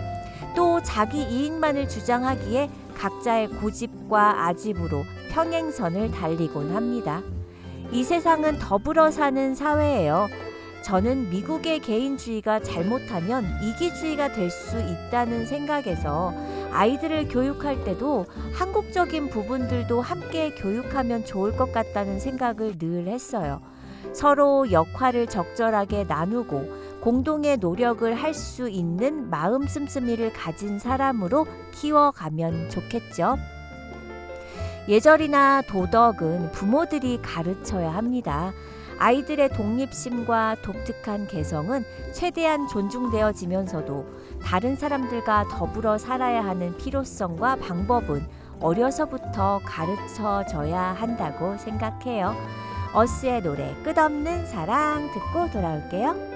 또 0.59 0.83
자기 0.83 1.23
이익만을 1.23 1.89
주장하기에 1.89 2.69
각자의 2.97 3.47
고집과 3.47 4.49
아집으로 4.49 5.05
평행선을 5.31 6.11
달리곤 6.11 6.75
합니다. 6.75 7.23
이 7.93 8.03
세상은 8.03 8.59
더불어 8.59 9.13
사는 9.13 9.55
사회예요. 9.55 10.27
저는 10.83 11.31
미국의 11.31 11.79
개인주의가 11.79 12.59
잘못하면 12.59 13.47
이기주의가 13.63 14.33
될 14.33 14.51
수 14.51 14.81
있다는 14.81 15.47
생각에서 15.47 16.35
아이들을 16.73 17.29
교육할 17.29 17.85
때도 17.85 18.27
한국적인 18.53 19.31
부분들도 19.31 20.01
함께 20.01 20.51
교육하면 20.57 21.25
좋을 21.25 21.57
것 21.57 21.71
같다는 21.71 22.19
생각을 22.19 22.79
늘 22.79 23.07
했어요. 23.07 23.61
서로 24.13 24.73
역할을 24.73 25.29
적절하게 25.29 26.05
나누고 26.05 26.88
공동의 27.09 27.57
노력을 27.57 28.15
할 28.15 28.35
수 28.35 28.69
있는 28.69 29.31
마음 29.31 29.67
씀씀이를 29.67 30.31
가진 30.35 30.79
사람으로 30.79 31.47
키워가면 31.73 32.69
좋겠죠. 32.69 33.39
예절이나 34.89 35.63
도덕은 35.63 36.53
부모들이 36.53 37.23
가르쳐야 37.23 37.95
합니다. 37.95 38.53
아이들의 38.99 39.49
독립심과 39.55 40.57
독특한 40.61 41.27
개성은 41.27 41.83
최대한 42.13 42.69
존중되어지면서도 42.69 44.05
다른 44.43 44.77
사람들과 44.77 45.47
더불어 45.49 45.97
살아야 45.97 46.45
하는 46.45 46.77
필요성과 46.77 47.57
방법은 47.57 48.23
어려서부터 48.61 49.63
가르쳐져야 49.65 50.93
한다고 50.93 51.57
생각해요. 51.57 52.35
어스의 52.93 53.43
노래 53.43 53.75
끝없는 53.83 54.45
사랑 54.47 55.11
듣고 55.13 55.51
돌아올게요. 55.51 56.28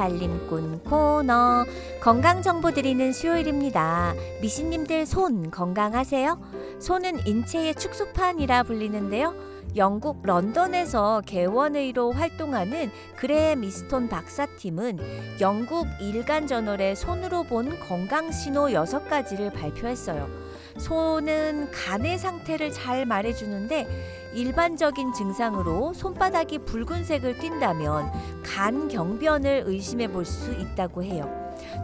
살림꾼 0.00 0.82
코너 0.84 1.66
건강 2.00 2.40
정보 2.40 2.70
드리는 2.70 3.12
수요일입니다. 3.12 4.14
미신님들 4.40 5.04
손 5.04 5.50
건강하세요? 5.50 6.40
손은 6.80 7.26
인체의 7.26 7.74
축소판이라 7.74 8.62
불리는데요. 8.62 9.34
영국 9.76 10.22
런던에서 10.22 11.20
개원의로 11.26 12.12
활동하는 12.12 12.90
그레 13.16 13.56
미스톤 13.56 14.08
박사팀은 14.08 14.98
영국 15.38 15.86
일간 16.00 16.46
저널에 16.46 16.94
손으로 16.94 17.42
본 17.42 17.78
건강 17.80 18.32
신호 18.32 18.68
6가지를 18.68 19.52
발표했어요. 19.52 20.49
손은 20.78 21.70
간의 21.70 22.18
상태를 22.18 22.72
잘 22.72 23.04
말해주는데 23.06 24.30
일반적인 24.34 25.12
증상으로 25.12 25.92
손바닥이 25.92 26.58
붉은색을 26.60 27.38
띈다면 27.38 28.10
간 28.44 28.88
경변을 28.88 29.64
의심해 29.66 30.08
볼 30.08 30.24
수 30.24 30.52
있다고 30.52 31.02
해요. 31.02 31.28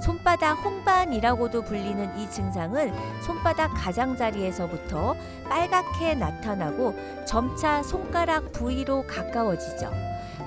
손바닥 0.03 0.65
홍반이라고도 0.65 1.63
불리는 1.63 2.19
이 2.19 2.31
증상은 2.31 2.93
손바닥 3.23 3.73
가장자리에서부터 3.75 5.15
빨갛게 5.49 6.15
나타나고 6.15 6.95
점차 7.27 7.83
손가락 7.83 8.53
부위로 8.53 9.07
가까워지죠. 9.07 9.91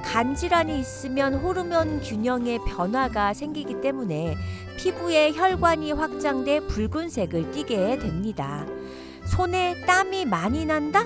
간 0.04 0.34
질환이 0.34 0.80
있으면 0.80 1.36
호르몬 1.36 2.00
균형의 2.02 2.60
변화가 2.68 3.34
생기기 3.34 3.82
때문에 3.82 4.36
피부에 4.80 5.34
혈관이 5.34 5.92
확장돼 5.92 6.62
붉은색을 6.62 7.52
띠게 7.52 8.00
됩니다. 8.00 8.66
손에 9.26 9.76
땀이 9.86 10.24
많이 10.24 10.66
난다? 10.66 11.06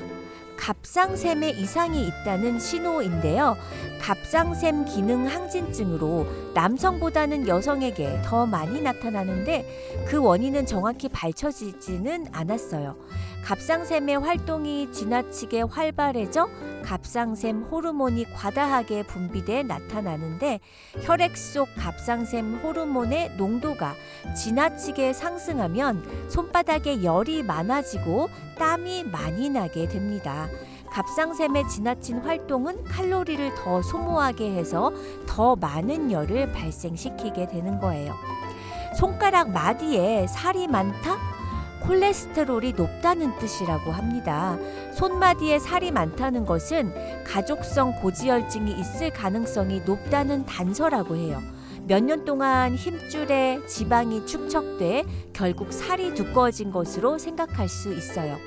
갑상샘에 0.58 1.50
이상이 1.50 2.08
있다는 2.08 2.60
신호인데요. 2.60 3.58
갑상샘 4.00 4.86
기능 4.86 5.26
항진증으로 5.26 6.28
남성보다는 6.54 7.48
여성에게 7.48 8.22
더 8.24 8.46
많이 8.46 8.80
나타나는데 8.80 10.06
그 10.08 10.22
원인은 10.22 10.68
정확히 10.68 11.10
밝혀지지는 11.10 12.28
않았어요. 12.32 12.96
갑상샘의 13.44 14.20
활동이 14.20 14.90
지나치게 14.94 15.64
활발해져 15.64 16.48
갑상샘 16.82 17.64
호르몬이 17.64 18.26
과다하게 18.34 19.04
분비돼 19.04 19.64
나타나는데 19.64 20.62
혈액 21.02 21.36
속 21.36 21.68
갑상샘 21.78 22.60
호르몬의 22.60 23.36
농도가 23.36 23.96
지나치게 24.36 25.12
상승하면 25.12 26.30
손바닥에 26.30 27.04
열이 27.04 27.44
많아지고 27.44 28.30
땀이 28.58 29.06
많이 29.06 29.50
나게 29.50 29.90
됩니다. 29.90 30.48
갑상샘의 30.90 31.68
지나친 31.68 32.20
활동은 32.20 32.86
칼로리를 32.86 33.56
더 33.56 33.82
소모하게 33.82 34.54
해서 34.54 34.94
더 35.28 35.56
많은 35.58 36.12
열을 36.12 36.52
발생시키게 36.54 37.48
되는 37.48 37.80
거예요. 37.80 38.14
손가락 38.98 39.50
마디에 39.50 40.28
살이 40.28 40.68
많다? 40.68 41.43
콜레스테롤이 41.84 42.74
높다는 42.74 43.38
뜻이라고 43.40 43.92
합니다. 43.92 44.58
손마디에 44.94 45.60
살이 45.60 45.92
많다는 45.92 46.46
것은 46.46 46.94
가족성 47.26 47.96
고지혈증이 48.02 48.72
있을 48.80 49.10
가능성이 49.12 49.82
높다는 49.86 50.46
단서라고 50.46 51.16
해요. 51.16 51.42
몇 51.86 52.02
년 52.02 52.24
동안 52.24 52.76
힘줄에 52.76 53.60
지방이 53.68 54.26
축적돼 54.26 55.04
결국 55.34 55.74
살이 55.74 56.14
두꺼워진 56.14 56.72
것으로 56.72 57.18
생각할 57.18 57.68
수 57.68 57.94
있어요. 57.94 58.38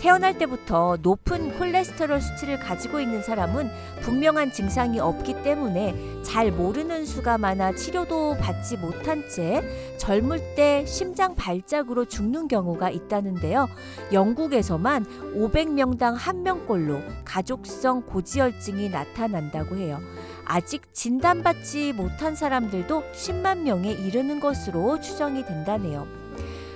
태어날 0.00 0.38
때부터 0.38 0.98
높은 1.02 1.56
콜레스테롤 1.58 2.20
수치를 2.20 2.58
가지고 2.58 3.00
있는 3.00 3.22
사람은 3.22 3.70
분명한 4.02 4.52
증상이 4.52 5.00
없기 5.00 5.42
때문에 5.42 6.22
잘 6.22 6.50
모르는 6.50 7.06
수가 7.06 7.38
많아 7.38 7.72
치료도 7.74 8.36
받지 8.38 8.76
못한 8.76 9.28
채 9.28 9.62
젊을 9.98 10.54
때 10.54 10.84
심장 10.86 11.34
발작으로 11.34 12.04
죽는 12.04 12.48
경우가 12.48 12.90
있다는데요. 12.90 13.68
영국에서만 14.12 15.04
500명당 15.34 16.16
1명꼴로 16.16 17.02
가족성 17.24 18.02
고지혈증이 18.02 18.90
나타난다고 18.90 19.76
해요. 19.76 20.00
아직 20.44 20.94
진단받지 20.94 21.92
못한 21.92 22.36
사람들도 22.36 23.02
10만 23.12 23.62
명에 23.62 23.90
이르는 23.90 24.40
것으로 24.40 25.00
추정이 25.00 25.44
된다네요. 25.44 26.06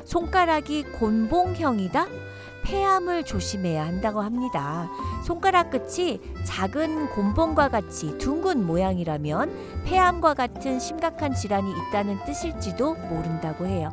손가락이 0.05 0.83
곤봉형이다? 0.85 2.30
폐암을 2.63 3.25
조심해야 3.25 3.87
한다고 3.87 4.21
합니다. 4.21 4.89
손가락 5.25 5.71
끝이 5.71 6.21
작은 6.45 7.11
곤봉과 7.11 7.69
같이 7.69 8.17
둥근 8.19 8.67
모양이라면 8.67 9.85
폐암과 9.85 10.35
같은 10.35 10.79
심각한 10.79 11.35
질환이 11.35 11.71
있다는 11.71 12.19
뜻일지도 12.25 12.95
모른다고 12.95 13.67
해요. 13.67 13.93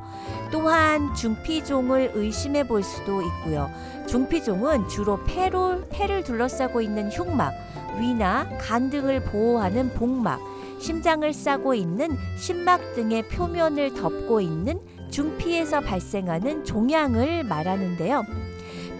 또한 0.52 1.14
중피종을 1.16 2.12
의심해 2.14 2.68
볼 2.68 2.84
수도 2.84 3.22
있고요. 3.22 3.70
중피종은 4.08 4.88
주로 4.88 5.24
폐로, 5.26 5.82
폐를 5.90 6.24
둘러싸고 6.24 6.82
있는 6.82 7.10
흉막, 7.10 7.54
위나 8.00 8.48
간 8.60 8.90
등을 8.90 9.24
보호하는 9.24 9.94
복막, 9.94 10.40
심장을 10.80 11.32
싸고 11.34 11.74
있는 11.74 12.18
심막 12.38 12.94
등의 12.96 13.28
표면을 13.30 13.94
덮고 13.96 14.42
있는 14.42 14.80
중피에서 15.10 15.82
발생하는 15.82 16.66
종양을 16.66 17.44
말하는데요. 17.44 18.24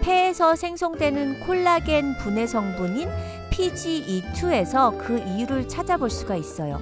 폐에서 0.00 0.56
생성되는 0.56 1.40
콜라겐 1.40 2.16
분해 2.18 2.46
성분인 2.46 3.08
PGE2에서 3.50 4.96
그 4.98 5.18
이유를 5.18 5.68
찾아볼 5.68 6.10
수가 6.10 6.36
있어요. 6.36 6.80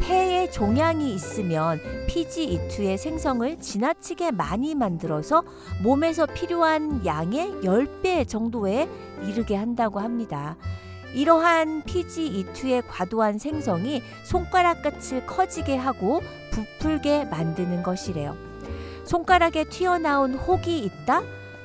폐에 0.00 0.50
종양이 0.50 1.14
있으면 1.14 1.80
PGE2의 2.08 2.98
생성을 2.98 3.58
지나치게 3.60 4.32
많이 4.32 4.74
만들어서 4.74 5.42
몸에서 5.82 6.26
필요한 6.26 7.04
양의 7.06 7.52
10배 7.62 8.28
정도에 8.28 8.88
이르게 9.26 9.54
한다고 9.54 10.00
합니다. 10.00 10.56
이러한 11.14 11.82
PGE2의 11.82 12.82
과도한 12.88 13.38
생성이 13.38 14.02
손가락 14.24 14.82
끝을 14.82 15.24
커지게 15.26 15.76
하고 15.76 16.20
부풀게 16.50 17.26
만드는 17.26 17.82
것이래요. 17.82 18.36
손가락에 19.04 19.64
튀어나온 19.64 20.34
혹이 20.34 20.78
있다? 20.78 21.22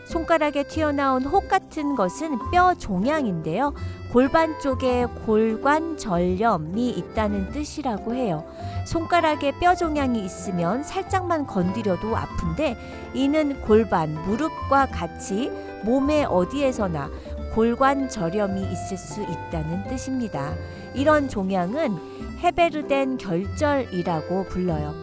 손가락에 0.10 0.64
튀어나온 0.64 1.24
혹 1.24 1.48
같은 1.48 1.96
것은 1.96 2.40
뼈 2.52 2.74
종양인데요. 2.74 3.76
골반 4.12 4.60
쪽에 4.60 5.06
골관절염이 5.24 6.90
있다는 6.90 7.52
뜻이라고 7.52 8.16
해요. 8.16 8.44
손가락에 8.88 9.52
뼈 9.60 9.76
종양이 9.76 10.26
있으면 10.26 10.82
살짝만 10.82 11.46
건드려도 11.46 12.18
아픈데 12.18 12.76
이는 13.14 13.62
골반, 13.62 14.16
무릎과 14.26 14.88
같이 14.88 15.52
몸의 15.86 16.26
어디에서나 16.26 17.12
골관절염이 17.54 18.64
있을 18.64 18.98
수 18.98 19.22
있다는 19.22 19.88
뜻입니다. 19.90 20.56
이런 20.96 21.30
종양은 21.30 22.40
헤베르덴 22.40 23.18
결절이라고 23.18 24.46
불러요. 24.46 24.96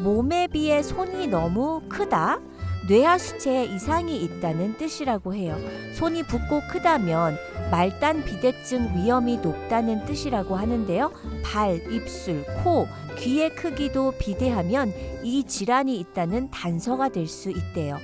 몸에 0.00 0.48
비해 0.48 0.82
손이 0.82 1.28
너무 1.28 1.80
크다? 1.88 2.40
뇌하 2.88 3.18
수체에 3.18 3.66
이상이 3.66 4.22
있다는 4.24 4.78
뜻이라고 4.78 5.34
해요. 5.34 5.58
손이 5.94 6.22
붓고 6.22 6.62
크다면 6.70 7.36
말단 7.70 8.24
비대증 8.24 8.94
위험이 8.96 9.36
높다는 9.36 10.06
뜻이라고 10.06 10.56
하는데요. 10.56 11.12
발, 11.44 11.76
입술, 11.92 12.44
코, 12.64 12.88
귀의 13.18 13.54
크기도 13.54 14.12
비대하면 14.12 14.92
이 15.22 15.44
질환이 15.44 15.98
있다는 16.00 16.50
단서가 16.50 17.10
될 17.10 17.26
수 17.26 17.50
있대요. 17.50 17.98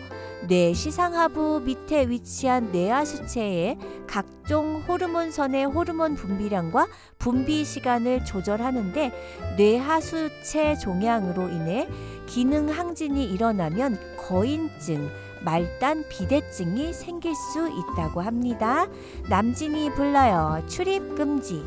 뇌 0.46 0.74
시상하부 0.74 1.62
밑에 1.64 2.08
위치한 2.08 2.70
뇌하수체에 2.70 3.78
각종 4.06 4.82
호르몬선의 4.86 5.64
호르몬 5.64 6.14
분비량과 6.14 6.86
분비 7.18 7.64
시간을 7.64 8.24
조절하는데 8.24 9.54
뇌하수체 9.56 10.76
종양으로 10.76 11.48
인해 11.48 11.88
기능 12.26 12.68
항진이 12.68 13.24
일어나면 13.24 13.98
거인증, 14.18 15.08
말단 15.44 16.08
비대증이 16.08 16.92
생길 16.92 17.34
수 17.34 17.68
있다고 17.68 18.20
합니다. 18.20 18.86
남진이 19.28 19.94
불러요. 19.94 20.62
출입 20.66 21.14
금지. 21.14 21.62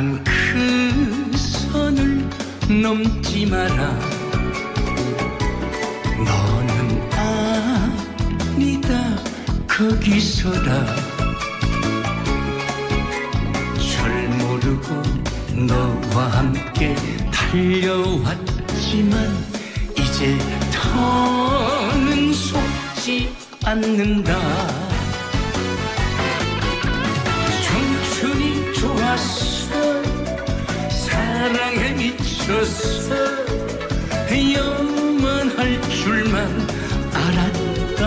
잠깐 0.00 0.24
그 0.24 1.36
선을 1.36 2.26
넘지 2.82 3.44
마라. 3.44 3.98
너는 6.24 7.10
아니다. 7.12 8.88
거기서다. 9.68 10.86
너와 15.68 16.28
함께 16.28 16.96
달려왔지만 17.30 19.12
이제 19.98 20.38
더는 20.72 22.32
속지 22.32 23.30
않는다. 23.66 24.40
청춘이 27.62 28.72
좋았어 28.72 29.49
사랑에 31.50 31.90
미쳤어. 31.94 33.10
영원할 34.54 35.82
줄만 35.90 36.68
알았다. 37.12 38.02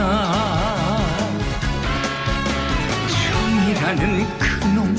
정이라는 3.10 4.40
그놈 4.40 4.96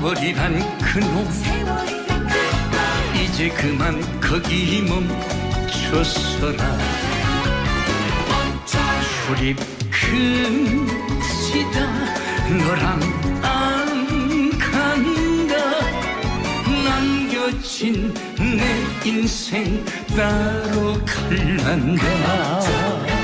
세월이란 0.00 0.78
그놈 0.78 1.28
이제 3.14 3.50
그만 3.50 4.00
거기 4.18 4.80
멈춰서라. 5.68 6.64
출입 9.26 9.58
금지다 9.90 11.76
너랑 12.64 13.19
내 17.92 18.84
인생 19.04 19.84
따로 20.16 20.94
갈란다 21.04 23.19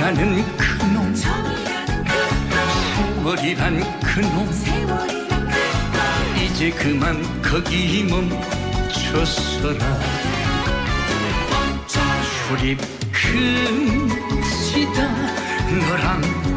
정이라는 0.00 0.56
그놈. 0.56 1.14
세월이란 3.14 4.00
그놈. 4.00 4.50
이제 6.42 6.70
그만 6.70 7.22
거기 7.42 8.04
멈춰서라. 8.04 10.00
출입 12.48 12.80
금지다 13.12 14.98
너랑 15.70 16.49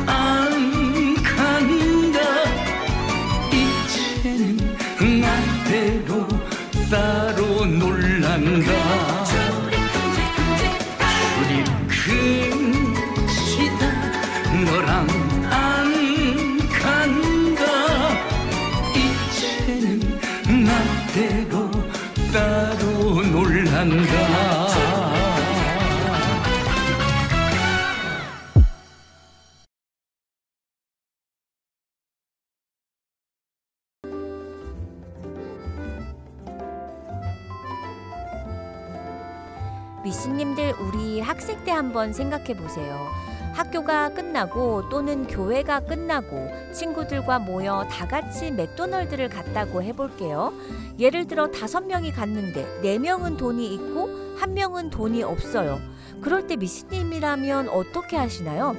한번 42.03 42.11
생각해 42.11 42.53
보세요. 42.57 43.07
학교가 43.53 44.09
끝나고 44.09 44.89
또는 44.89 45.25
교회가 45.25 45.81
끝나고 45.81 46.49
친구들과 46.73 47.39
모여 47.39 47.87
다 47.89 48.05
같이 48.05 48.51
맥도날드를 48.51 49.29
갔다고 49.29 49.81
해볼게요. 49.81 50.51
예를 50.99 51.27
들어 51.27 51.47
다섯 51.47 51.85
명이 51.85 52.11
갔는데 52.11 52.81
네 52.81 52.99
명은 52.99 53.37
돈이 53.37 53.73
있고 53.73 54.09
한 54.37 54.53
명은 54.53 54.89
돈이 54.89 55.23
없어요. 55.23 55.79
그럴 56.19 56.45
때 56.45 56.57
미씨님이라면 56.57 57.69
어떻게 57.69 58.17
하시나요? 58.17 58.75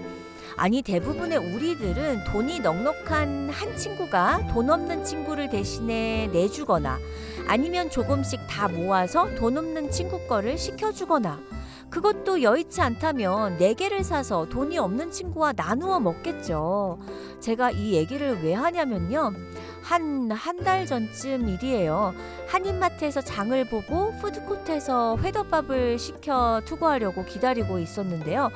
아니 0.57 0.83
대부분의 0.83 1.39
우리들은 1.39 2.25
돈이 2.25 2.61
넉넉한 2.61 3.49
한 3.51 3.77
친구가 3.77 4.49
돈 4.53 4.68
없는 4.68 5.05
친구를 5.05 5.49
대신에 5.49 6.29
내주거나 6.31 6.99
아니면 7.47 7.89
조금씩 7.89 8.47
다 8.49 8.68
모아서 8.68 9.35
돈 9.37 9.57
없는 9.57 9.91
친구 9.91 10.27
거를 10.27 10.59
시켜주거나 10.59 11.54
그것도 11.95 12.42
여의치 12.42 12.80
않다면 12.80 13.57
네 13.59 13.72
개를 13.72 14.03
사서 14.03 14.47
돈이 14.49 14.78
없는 14.78 15.12
친구와 15.12 15.53
나누어 15.53 16.01
먹겠죠. 16.01 16.99
제가 17.38 17.70
이 17.70 17.92
얘기를 17.92 18.42
왜 18.42 18.53
하냐면요. 18.53 19.32
한 19.80 20.32
한 20.32 20.64
달 20.64 20.86
전쯤 20.86 21.49
일이에요. 21.49 22.14
한인마트에서 22.49 23.20
장을 23.20 23.64
보고 23.68 24.12
푸드코트에서 24.18 25.18
회덮밥을 25.18 25.99
시켜 25.99 26.62
투고하려고 26.64 27.24
기다리고 27.26 27.78
있었는데요. 27.78 28.51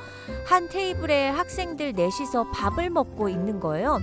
한 0.47 0.67
테이블에 0.67 1.29
학생들 1.29 1.93
넷이서 1.93 2.49
밥을 2.51 2.89
먹고 2.89 3.29
있는 3.29 3.59
거예요. 3.59 3.99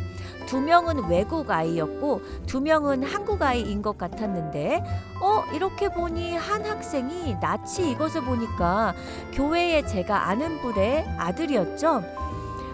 두 0.47 0.61
명은 0.61 1.09
외국 1.11 1.51
아이였고 1.51 2.22
두 2.47 2.61
명은 2.61 3.03
한국 3.03 3.43
아이인 3.43 3.82
것 3.82 3.99
같았는데 3.99 4.84
어 5.21 5.45
이렇게 5.53 5.89
보니 5.89 6.37
한 6.37 6.64
학생이 6.64 7.37
낯이 7.41 7.93
익어서 7.93 8.21
보니까 8.21 8.95
교회에 9.33 9.85
제가 9.87 10.29
아는 10.29 10.61
분의 10.61 11.07
아들이었죠. 11.19 12.03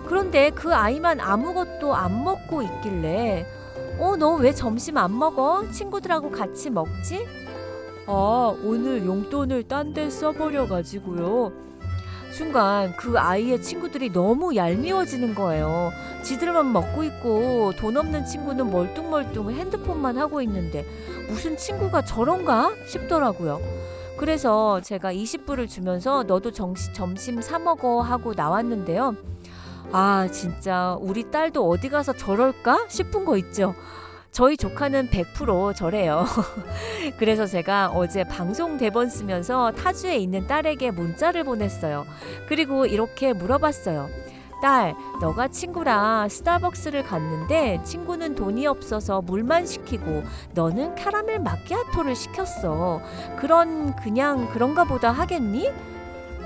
그런데 0.06 0.50
그 0.50 0.74
아이만 0.74 1.20
아무것도 1.20 1.94
안 1.94 2.24
먹고 2.24 2.62
있길래 2.62 3.46
어 4.00 4.16
너 4.16 4.34
왜 4.36 4.52
점심 4.52 4.96
안 4.98 5.16
먹어? 5.16 5.70
친구들하고 5.70 6.30
같이 6.30 6.70
먹지? 6.70 7.26
아 8.06 8.52
오늘 8.64 9.06
용돈을 9.06 9.68
딴 9.68 9.94
데 9.94 10.10
써버려 10.10 10.66
가지고요. 10.66 11.52
순간 12.32 12.96
그 12.96 13.18
아이의 13.18 13.60
친구들이 13.60 14.10
너무 14.10 14.56
얄미워지는 14.56 15.34
거예요. 15.34 15.92
지들만 16.22 16.72
먹고 16.72 17.04
있고 17.04 17.72
돈 17.76 17.98
없는 17.98 18.24
친구는 18.24 18.70
멀뚱멀뚱 18.70 19.50
핸드폰만 19.50 20.16
하고 20.16 20.40
있는데 20.40 20.86
무슨 21.28 21.58
친구가 21.58 22.06
저런가 22.06 22.72
싶더라고요. 22.86 23.60
그래서 24.16 24.80
제가 24.80 25.12
20불을 25.12 25.68
주면서 25.68 26.22
너도 26.22 26.52
정시, 26.52 26.94
점심 26.94 27.42
사 27.42 27.58
먹어 27.58 28.00
하고 28.00 28.32
나왔는데요. 28.32 29.14
아, 29.92 30.26
진짜 30.32 30.96
우리 31.00 31.30
딸도 31.30 31.68
어디 31.68 31.90
가서 31.90 32.14
저럴까 32.14 32.86
싶은 32.88 33.26
거 33.26 33.36
있죠. 33.36 33.74
저희 34.32 34.56
조카는 34.56 35.10
100% 35.10 35.76
저래요. 35.76 36.24
그래서 37.18 37.44
제가 37.44 37.92
어제 37.94 38.24
방송 38.24 38.78
대본 38.78 39.10
쓰면서 39.10 39.72
타주에 39.72 40.16
있는 40.16 40.46
딸에게 40.46 40.90
문자를 40.90 41.44
보냈어요. 41.44 42.06
그리고 42.48 42.86
이렇게 42.86 43.34
물어봤어요. 43.34 44.08
딸, 44.62 44.94
너가 45.20 45.48
친구랑 45.48 46.30
스타벅스를 46.30 47.02
갔는데 47.02 47.82
친구는 47.84 48.34
돈이 48.34 48.66
없어서 48.66 49.20
물만 49.20 49.66
시키고 49.66 50.22
너는 50.54 50.94
카라멜 50.94 51.40
마키아토를 51.40 52.14
시켰어. 52.14 53.02
그런 53.36 53.94
그냥 53.96 54.48
그런가 54.50 54.84
보다 54.84 55.10
하겠니? 55.10 55.70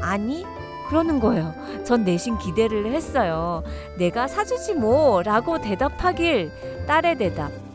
아니, 0.01 0.45
그러는 0.89 1.20
거예요. 1.20 1.55
전 1.84 2.03
내심 2.05 2.39
기대를 2.39 2.87
했어요. 2.93 3.62
내가 3.97 4.26
사주지 4.26 4.74
뭐 4.74 5.22
라고 5.22 5.61
대답하길 5.61 6.51
딸의 6.89 7.18
대답. 7.18 7.65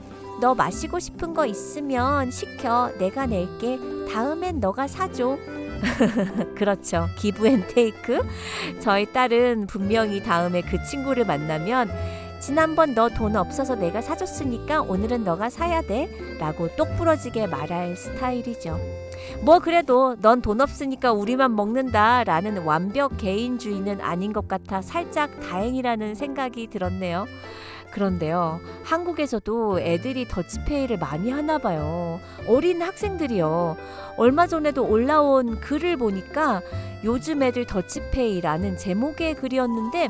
너 0.41 0.55
마시고 0.55 0.99
싶은 0.99 1.33
거 1.35 1.45
있으면 1.45 2.31
시켜. 2.31 2.91
내가 2.97 3.27
낼게. 3.27 3.79
다음엔 4.11 4.59
너가 4.59 4.87
사줘. 4.87 5.37
그렇죠. 6.57 7.07
give 7.17 7.47
and 7.47 7.63
take. 7.67 8.21
저희 8.81 9.05
딸은 9.13 9.67
분명히 9.67 10.21
다음에 10.21 10.61
그 10.61 10.83
친구를 10.83 11.25
만나면 11.25 11.89
지난번 12.39 12.95
너 12.95 13.07
돈 13.07 13.35
없어서 13.35 13.75
내가 13.75 14.01
사줬으니까 14.01 14.81
오늘은 14.81 15.23
너가 15.23 15.51
사야 15.51 15.83
돼. 15.83 16.09
라고 16.39 16.75
똑부러지게 16.75 17.45
말할 17.45 17.95
스타일이죠. 17.95 18.79
뭐 19.43 19.59
그래도 19.59 20.15
넌 20.19 20.41
돈 20.41 20.59
없으니까 20.59 21.11
우리만 21.13 21.55
먹는다 21.55 22.23
라는 22.23 22.63
완벽 22.63 23.17
개인주의는 23.17 24.01
아닌 24.01 24.33
것 24.33 24.47
같아 24.47 24.81
살짝 24.81 25.39
다행이라는 25.39 26.15
생각이 26.15 26.67
들었네요. 26.67 27.27
그런데요, 27.91 28.59
한국에서도 28.83 29.79
애들이 29.81 30.27
더치페이를 30.27 30.97
많이 30.97 31.29
하나 31.29 31.57
봐요. 31.57 32.19
어린 32.47 32.81
학생들이요. 32.81 33.77
얼마 34.17 34.47
전에도 34.47 34.85
올라온 34.87 35.59
글을 35.59 35.97
보니까 35.97 36.61
요즘 37.03 37.43
애들 37.43 37.65
더치페이라는 37.65 38.77
제목의 38.77 39.35
글이었는데 39.35 40.09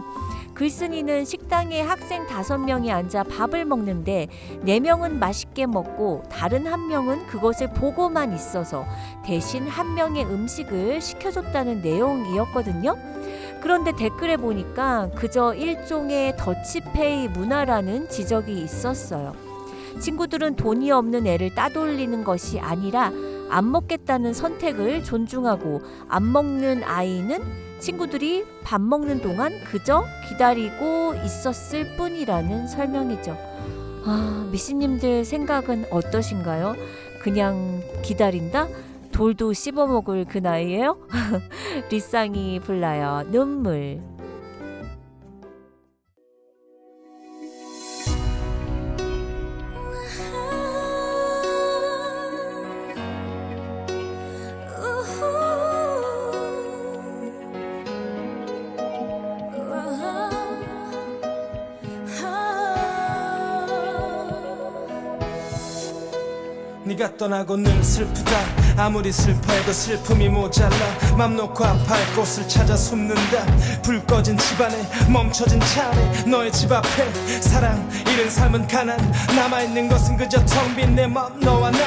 글쓴이는 0.53 1.25
식당에 1.25 1.82
학생 1.82 2.27
다섯 2.27 2.57
명이 2.57 2.91
앉아 2.91 3.23
밥을 3.23 3.65
먹는데 3.65 4.27
네 4.61 4.79
명은 4.79 5.17
맛있게 5.17 5.65
먹고 5.65 6.23
다른 6.29 6.67
한 6.67 6.88
명은 6.88 7.25
그것을 7.27 7.71
보고만 7.73 8.34
있어서 8.34 8.86
대신 9.25 9.67
한 9.67 9.93
명의 9.93 10.25
음식을 10.25 11.01
시켜줬다는 11.01 11.82
내용이었거든요. 11.82 12.95
그런데 13.62 13.91
댓글에 13.95 14.38
보니까 14.38 15.09
그저 15.16 15.53
일종의 15.53 16.36
더치페이 16.38 17.28
문화라는 17.30 18.09
지적이 18.09 18.62
있었어요. 18.62 19.34
친구들은 19.99 20.55
돈이 20.55 20.91
없는 20.91 21.28
애를 21.28 21.53
따돌리는 21.53 22.24
것이 22.24 22.59
아니라 22.59 23.12
안 23.49 23.72
먹겠다는 23.72 24.34
선택을 24.34 25.03
존중하고 25.03 25.82
안 26.07 26.32
먹는 26.32 26.84
아이는 26.84 27.41
친구들이 27.80 28.45
밥 28.64 28.82
먹는 28.82 29.22
동안 29.22 29.51
그저 29.66 30.05
기다리고 30.30 31.14
있었을 31.26 31.97
뿐이라는 31.97 32.68
설명이죠. 32.68 33.38
아, 34.05 34.47
미씨님들 34.51 35.26
생각은 35.26 35.86
어떠신가요? 35.91 36.76
그냥 37.22 37.82
기다린다? 38.01 38.68
돌도 39.12 39.53
씹어 39.53 39.88
먹을 39.88 40.26
그 40.26 40.38
나이에요? 40.39 40.97
리쌍이 41.91 42.59
불러요. 42.62 43.24
눈물. 43.32 44.01
떠나고 67.22 67.55
늘 67.55 67.84
슬프다. 67.84 68.36
아무리 68.78 69.11
슬퍼해도 69.11 69.72
슬픔이 69.72 70.28
모자라. 70.28 70.76
맘 71.15 71.36
놓고 71.36 71.63
아파할 71.63 72.15
곳을 72.15 72.47
찾아 72.47 72.76
숨는다. 72.76 73.45
불 73.84 74.03
꺼진 74.07 74.36
집안에 74.36 74.76
멈춰진 75.07 75.59
차 75.59 75.86
안에 75.89 76.24
너의 76.26 76.51
집 76.51 76.72
앞에 76.72 77.39
사랑 77.41 77.88
잃은 78.11 78.28
삶은 78.28 78.65
가난. 78.67 78.97
남아있는 79.36 79.88
것은 79.88 80.17
그저 80.17 80.43
텅 80.45 80.76
빈 80.76 80.95
내 80.95 81.05
맘 81.05 81.39
너와 81.39 81.69
난. 81.69 81.82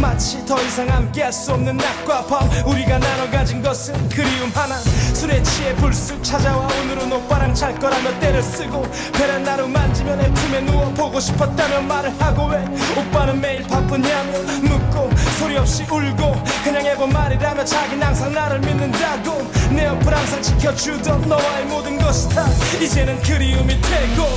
마치 0.00 0.44
더 0.44 0.60
이상 0.60 0.88
함께할 0.88 1.32
수 1.32 1.52
없는 1.52 1.76
낮과 1.76 2.26
밤. 2.26 2.50
우리가 2.66 2.98
나눠 2.98 3.30
가진 3.30 3.62
것은 3.62 4.08
그리움 4.08 4.50
하나. 4.52 4.76
술에 5.14 5.40
취해 5.44 5.76
불쑥 5.76 6.24
찾아와 6.24 6.66
오늘은 6.66 7.12
오빠랑 7.12 7.54
잘 7.54 7.78
거라며 7.78 8.18
때를 8.18 8.42
쓰고 8.42 8.84
베란다로 9.12 9.68
만지면 9.68 10.18
내 10.18 10.28
품에 10.34 10.60
누워 10.62 10.86
보고 10.94 11.20
싶었다며 11.20 11.82
말을 11.82 12.20
하고 12.20 12.46
왜? 12.46 12.64
오빠는 12.96 13.40
매일 13.40 13.62
바쁘냐며 13.62 14.32
묻고 14.72 15.10
소리 15.38 15.56
없이 15.56 15.82
울고 15.84 16.42
그냥 16.64 16.84
해본 16.84 17.10
말이라며 17.10 17.64
자긴 17.64 18.02
항상 18.02 18.32
나를 18.32 18.60
믿는다고 18.60 19.50
내 19.70 19.86
옆을 19.86 20.16
항상 20.16 20.42
지켜주던 20.42 21.28
너와의 21.28 21.66
모든 21.66 21.98
것이 21.98 22.28
다 22.30 22.46
이제는 22.80 23.20
그리움이 23.22 23.80
되고 23.80 24.28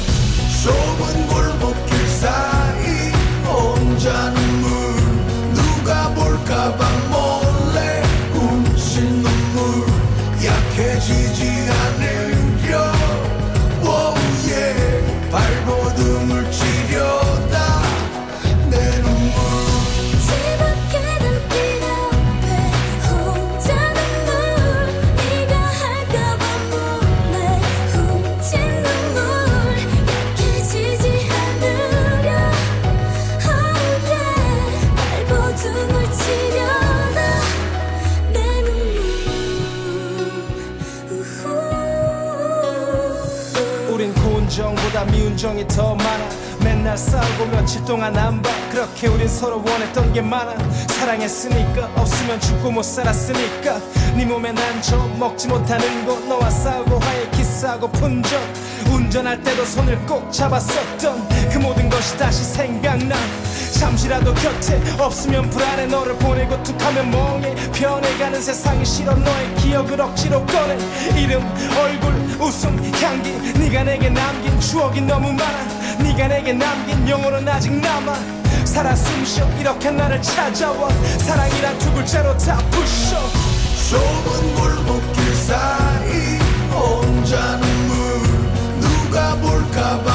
좁은 0.63 1.27
골목길 1.27 2.07
사이 2.07 3.11
혼자 3.45 4.31
눈물. 4.31 4.71
누가 5.53 6.09
볼까봐 6.15 6.89
몰래 7.09 8.01
훔친 8.33 9.21
눈물. 9.21 9.85
약해지지 10.43 11.69
않으려 11.69 12.91
오예 13.83 15.29
발버둥을 15.31 16.51
치 16.51 16.74
미운 45.05 45.35
정이 45.37 45.67
더 45.67 45.95
많아. 45.95 46.29
맨날 46.63 46.97
싸우고 46.97 47.45
며칠 47.47 47.83
동안 47.85 48.17
안봐. 48.17 48.49
그렇게 48.71 49.07
우린 49.07 49.27
서로 49.27 49.57
원했던 49.57 50.13
게 50.13 50.21
많아. 50.21 50.55
사랑했으니까 50.87 51.91
없으면 51.95 52.39
죽고 52.39 52.71
못 52.71 52.83
살았으니까. 52.83 53.79
네 54.15 54.25
몸에 54.25 54.51
난저 54.51 54.97
먹지 55.19 55.47
못하는 55.47 56.05
거. 56.05 56.19
너와 56.19 56.49
싸우고 56.49 56.99
화해 56.99 57.29
키스하고 57.31 57.89
푼적. 57.91 58.41
운전할 58.91 59.41
때도 59.41 59.65
손을 59.65 59.97
꼭 60.05 60.31
잡았었던 60.31 61.49
그 61.51 61.57
모든 61.57 61.89
것이 61.89 62.17
다시 62.17 62.43
생각나 62.43 63.15
잠시라도 63.79 64.33
곁에 64.33 64.81
없으면 64.97 65.49
불안해. 65.49 65.87
너를 65.87 66.15
보내고 66.15 66.61
툭하면 66.63 67.11
멍해. 67.11 67.55
변해가는 67.73 68.41
세상이 68.41 68.85
싫어. 68.85 69.13
너의 69.13 69.55
기억을 69.55 69.99
억지로 69.99 70.45
꺼내. 70.45 70.77
이름 71.17 71.43
얼굴 71.77 72.13
웃음 72.39 72.77
향기. 73.01 73.31
네가 73.59 73.83
내게 73.83 74.09
남긴 74.09 74.59
추억이 74.59 75.01
너무 75.01 75.31
많아. 75.33 75.65
네가 75.99 76.27
내게 76.27 76.53
남긴 76.53 77.07
영혼은 77.07 77.47
아직 77.47 77.73
남아. 77.73 78.13
살아 78.65 78.95
숨쉬어. 78.95 79.47
이렇게 79.59 79.91
나를 79.91 80.21
찾아와. 80.21 80.89
사랑이란 81.19 81.77
두 81.79 81.91
글자로 81.93 82.37
다 82.37 82.57
부셔. 82.71 83.17
좁은 83.89 84.55
골목길 84.55 85.35
사이. 85.35 86.39
혼자 86.71 87.57
눈물. 87.57 87.95
누가 88.79 89.35
볼까봐 89.35 90.11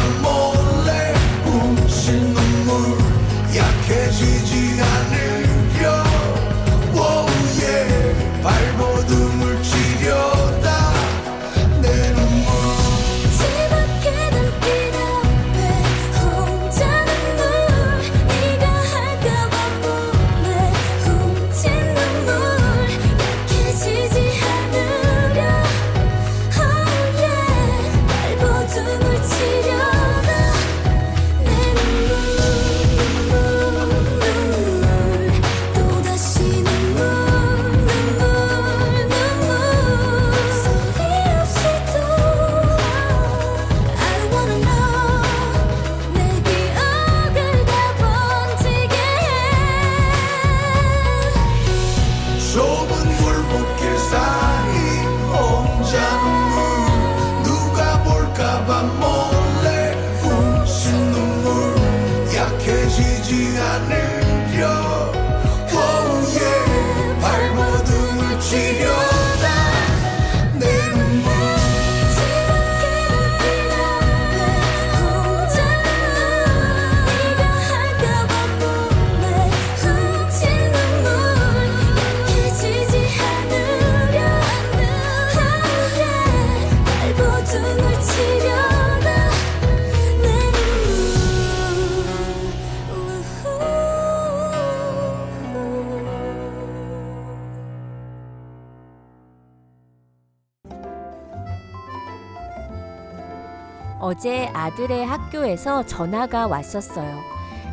어제 104.10 104.50
아들의 104.52 105.06
학교에서 105.06 105.86
전화가 105.86 106.48
왔었어요. 106.48 107.22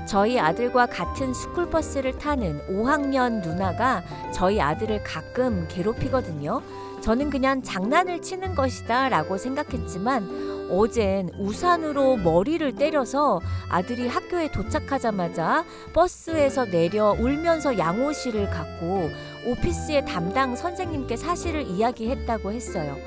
저희 0.06 0.40
아들과 0.40 0.86
같은 0.86 1.34
스쿨버스를 1.34 2.20
타는 2.20 2.62
5학년 2.70 3.42
누나가 3.42 4.04
저희 4.32 4.62
아들을 4.62 5.04
가끔 5.04 5.68
괴롭히거든요. 5.68 6.62
저는 7.02 7.32
그냥 7.32 7.64
장난을 7.64 8.22
치는 8.22 8.54
것이다 8.54 9.10
라고 9.10 9.40
생각했지만 9.40 10.68
어젠 10.70 11.32
우산으로 11.40 12.18
머리를 12.18 12.76
때려서 12.76 13.42
아들이 13.68 14.08
학교에 14.08 14.52
도착하자마자 14.52 15.66
버스에서 15.94 16.66
내려 16.66 17.16
울면서 17.18 17.80
양호실을 17.80 18.52
갔고 18.52 19.10
오피스의 19.48 20.06
담당 20.06 20.58
선생님께 20.58 21.16
사실을 21.16 21.62
이야기했다고 21.62 22.52
했어요. 22.52 22.98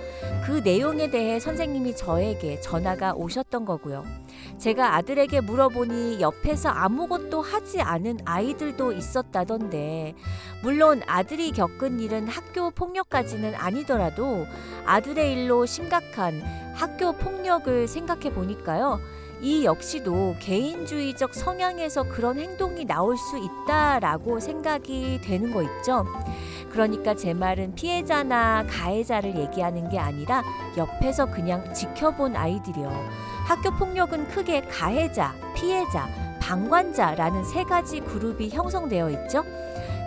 그 0.47 0.63
내용에 0.65 1.11
대해 1.11 1.39
선생님이 1.39 1.95
저에게 1.97 2.61
전화가 2.61 3.13
오셨던 3.13 3.67
거고요. 3.67 4.07
제가 4.57 4.97
아들에게 4.97 5.43
물어보니 5.43 6.23
옆에서 6.23 6.71
아무것도 6.71 7.43
하지 7.43 7.83
않은 7.83 8.21
아이들도 8.25 8.93
있었다던데, 8.93 10.15
물론 10.63 11.03
아들이 11.07 11.53
겪은 11.53 12.01
일은 12.01 12.27
학교 12.27 12.71
폭력까지는 12.71 13.55
아니더라도 13.55 14.47
아들의 14.87 15.33
일로 15.35 15.67
심각한 15.67 16.41
학교 16.75 17.13
폭력을 17.13 17.87
생각해 17.87 18.33
보니까요. 18.33 18.99
이 19.43 19.65
역시도 19.65 20.37
개인주의적 20.39 21.35
성향에서 21.35 22.03
그런 22.05 22.39
행동이 22.39 22.85
나올 22.85 23.17
수 23.17 23.39
있다라고 23.39 24.39
생각이 24.39 25.21
되는 25.23 25.53
거 25.53 25.63
있죠. 25.63 26.05
그러니까 26.71 27.15
제 27.15 27.33
말은 27.35 27.75
피해자나 27.75 28.67
가해자를 28.69 29.37
얘기하는 29.37 29.89
게 29.89 29.99
아니라 29.99 30.43
옆에서 30.77 31.27
그냥 31.27 31.73
지켜본 31.73 32.37
아이들이요. 32.37 32.89
학교 33.47 33.71
폭력은 33.71 34.29
크게 34.29 34.63
가해자, 34.63 35.35
피해자, 35.55 36.09
방관자라는 36.41 37.45
세 37.45 37.65
가지 37.65 38.01
그룹이 38.01 38.51
형성되어 38.51 39.11
있죠. 39.11 39.45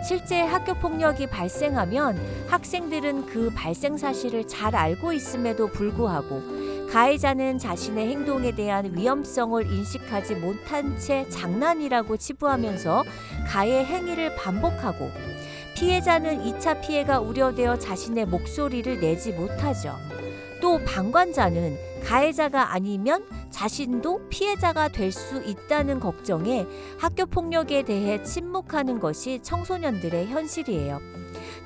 실제 0.06 0.42
학교 0.42 0.74
폭력이 0.74 1.28
발생하면 1.28 2.20
학생들은 2.48 3.24
그 3.24 3.50
발생 3.54 3.96
사실을 3.96 4.46
잘 4.46 4.76
알고 4.76 5.14
있음에도 5.14 5.66
불구하고 5.68 6.42
가해자는 6.90 7.58
자신의 7.58 8.08
행동에 8.10 8.52
대한 8.54 8.94
위험성을 8.94 9.66
인식하지 9.66 10.34
못한 10.34 10.98
채 10.98 11.26
장난이라고 11.30 12.18
치부하면서 12.18 13.04
가해 13.48 13.82
행위를 13.86 14.36
반복하고 14.36 15.10
피해자는 15.74 16.44
2차 16.44 16.82
피해가 16.82 17.20
우려되어 17.20 17.78
자신의 17.78 18.26
목소리를 18.26 19.00
내지 19.00 19.32
못하죠. 19.32 20.13
또 20.64 20.78
방관자는 20.82 21.76
가해자가 22.02 22.72
아니면 22.72 23.22
자신도 23.50 24.30
피해자가 24.30 24.88
될 24.88 25.12
수 25.12 25.42
있다는 25.44 26.00
걱정에 26.00 26.66
학교 26.98 27.26
폭력에 27.26 27.82
대해 27.82 28.22
침묵하는 28.22 28.98
것이 28.98 29.40
청소년들의 29.42 30.28
현실이에요. 30.28 31.02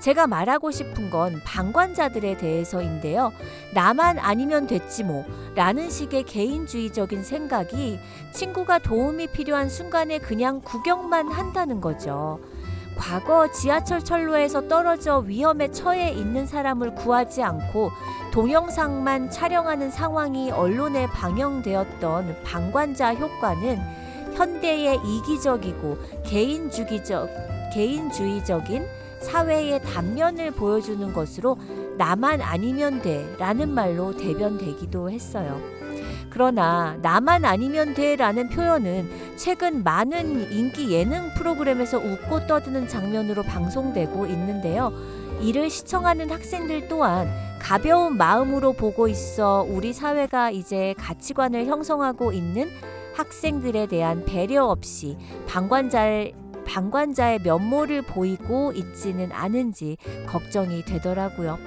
제가 0.00 0.26
말하고 0.26 0.72
싶은 0.72 1.10
건 1.10 1.40
방관자들에 1.44 2.38
대해서인데요. 2.38 3.32
나만 3.72 4.18
아니면 4.18 4.66
됐지 4.66 5.04
뭐 5.04 5.24
라는 5.54 5.90
식의 5.90 6.24
개인주의적인 6.24 7.22
생각이 7.22 8.00
친구가 8.32 8.80
도움이 8.80 9.28
필요한 9.28 9.68
순간에 9.68 10.18
그냥 10.18 10.60
구경만 10.60 11.30
한다는 11.30 11.80
거죠. 11.80 12.40
과거 12.98 13.50
지하철 13.50 14.04
철로에서 14.04 14.68
떨어져 14.68 15.18
위험에 15.18 15.70
처해 15.70 16.10
있는 16.10 16.46
사람을 16.46 16.94
구하지 16.96 17.42
않고 17.42 17.90
동영상만 18.32 19.30
촬영하는 19.30 19.90
상황이 19.90 20.50
언론에 20.50 21.06
방영되었던 21.06 22.42
방관자 22.44 23.14
효과는 23.14 23.78
현대의 24.34 25.00
이기적이고 25.04 25.98
개인주기적, 26.24 27.30
개인주의적인 27.72 28.86
사회의 29.20 29.80
단면을 29.82 30.50
보여주는 30.50 31.12
것으로 31.12 31.56
나만 31.96 32.40
아니면 32.40 33.00
돼 33.00 33.34
라는 33.38 33.72
말로 33.72 34.16
대변되기도 34.16 35.10
했어요. 35.10 35.77
그러나 36.38 36.96
나만 37.02 37.44
아니면 37.44 37.94
돼 37.94 38.14
라는 38.14 38.48
표현은 38.48 39.34
최근 39.34 39.82
많은 39.82 40.52
인기 40.52 40.92
예능 40.92 41.34
프로그램에서 41.34 41.98
웃고 41.98 42.46
떠드는 42.46 42.86
장면으로 42.86 43.42
방송되고 43.42 44.24
있는데요. 44.26 44.92
이를 45.40 45.68
시청하는 45.68 46.30
학생들 46.30 46.86
또한 46.86 47.28
가벼운 47.58 48.16
마음으로 48.16 48.72
보고 48.74 49.08
있어 49.08 49.66
우리 49.68 49.92
사회가 49.92 50.52
이제 50.52 50.94
가치관을 50.96 51.66
형성하고 51.66 52.30
있는 52.30 52.70
학생들에 53.16 53.86
대한 53.86 54.24
배려 54.24 54.64
없이 54.64 55.16
방관자의 55.48 56.34
방관자의 56.68 57.40
면모를 57.42 58.02
보이고 58.02 58.70
있지는 58.76 59.32
않은지 59.32 59.96
걱정이 60.28 60.84
되더라고요. 60.84 61.58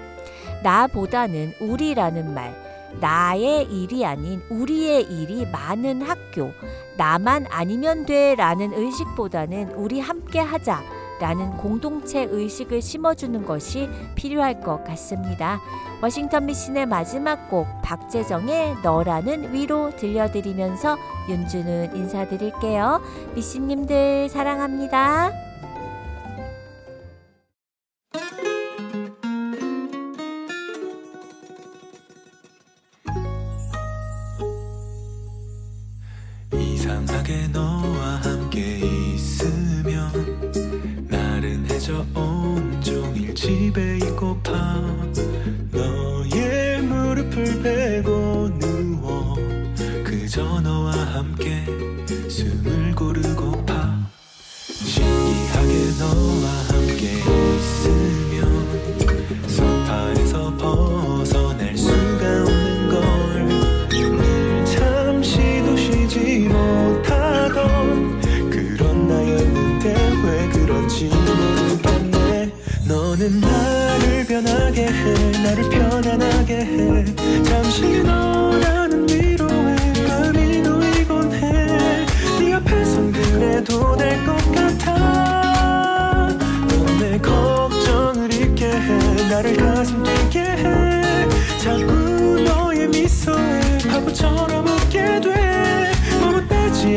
나보다는 0.63 1.55
우리라는 1.59 2.33
말, 2.33 2.70
나의 2.99 3.63
일이 3.71 4.05
아닌 4.05 4.41
우리의 4.49 5.03
일이 5.03 5.45
많은 5.45 6.01
학교, 6.01 6.51
나만 6.97 7.47
아니면 7.49 8.05
돼 8.05 8.35
라는 8.35 8.73
의식보다는 8.73 9.73
우리 9.75 9.99
함께 9.99 10.39
하자 10.39 10.81
라는 11.19 11.55
공동체 11.57 12.23
의식을 12.23 12.81
심어주는 12.81 13.45
것이 13.45 13.87
필요할 14.15 14.59
것 14.61 14.83
같습니다. 14.83 15.61
워싱턴 16.01 16.47
미신의 16.47 16.87
마지막 16.87 17.47
곡 17.47 17.67
박재정의 17.83 18.77
너라는 18.81 19.53
위로 19.53 19.95
들려드리면서 19.95 20.97
윤주는 21.29 21.95
인사드릴게요. 21.95 23.01
미신님들 23.35 24.29
사랑합니다. 24.29 25.50
이상 37.29 37.70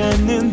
않는 0.04 0.52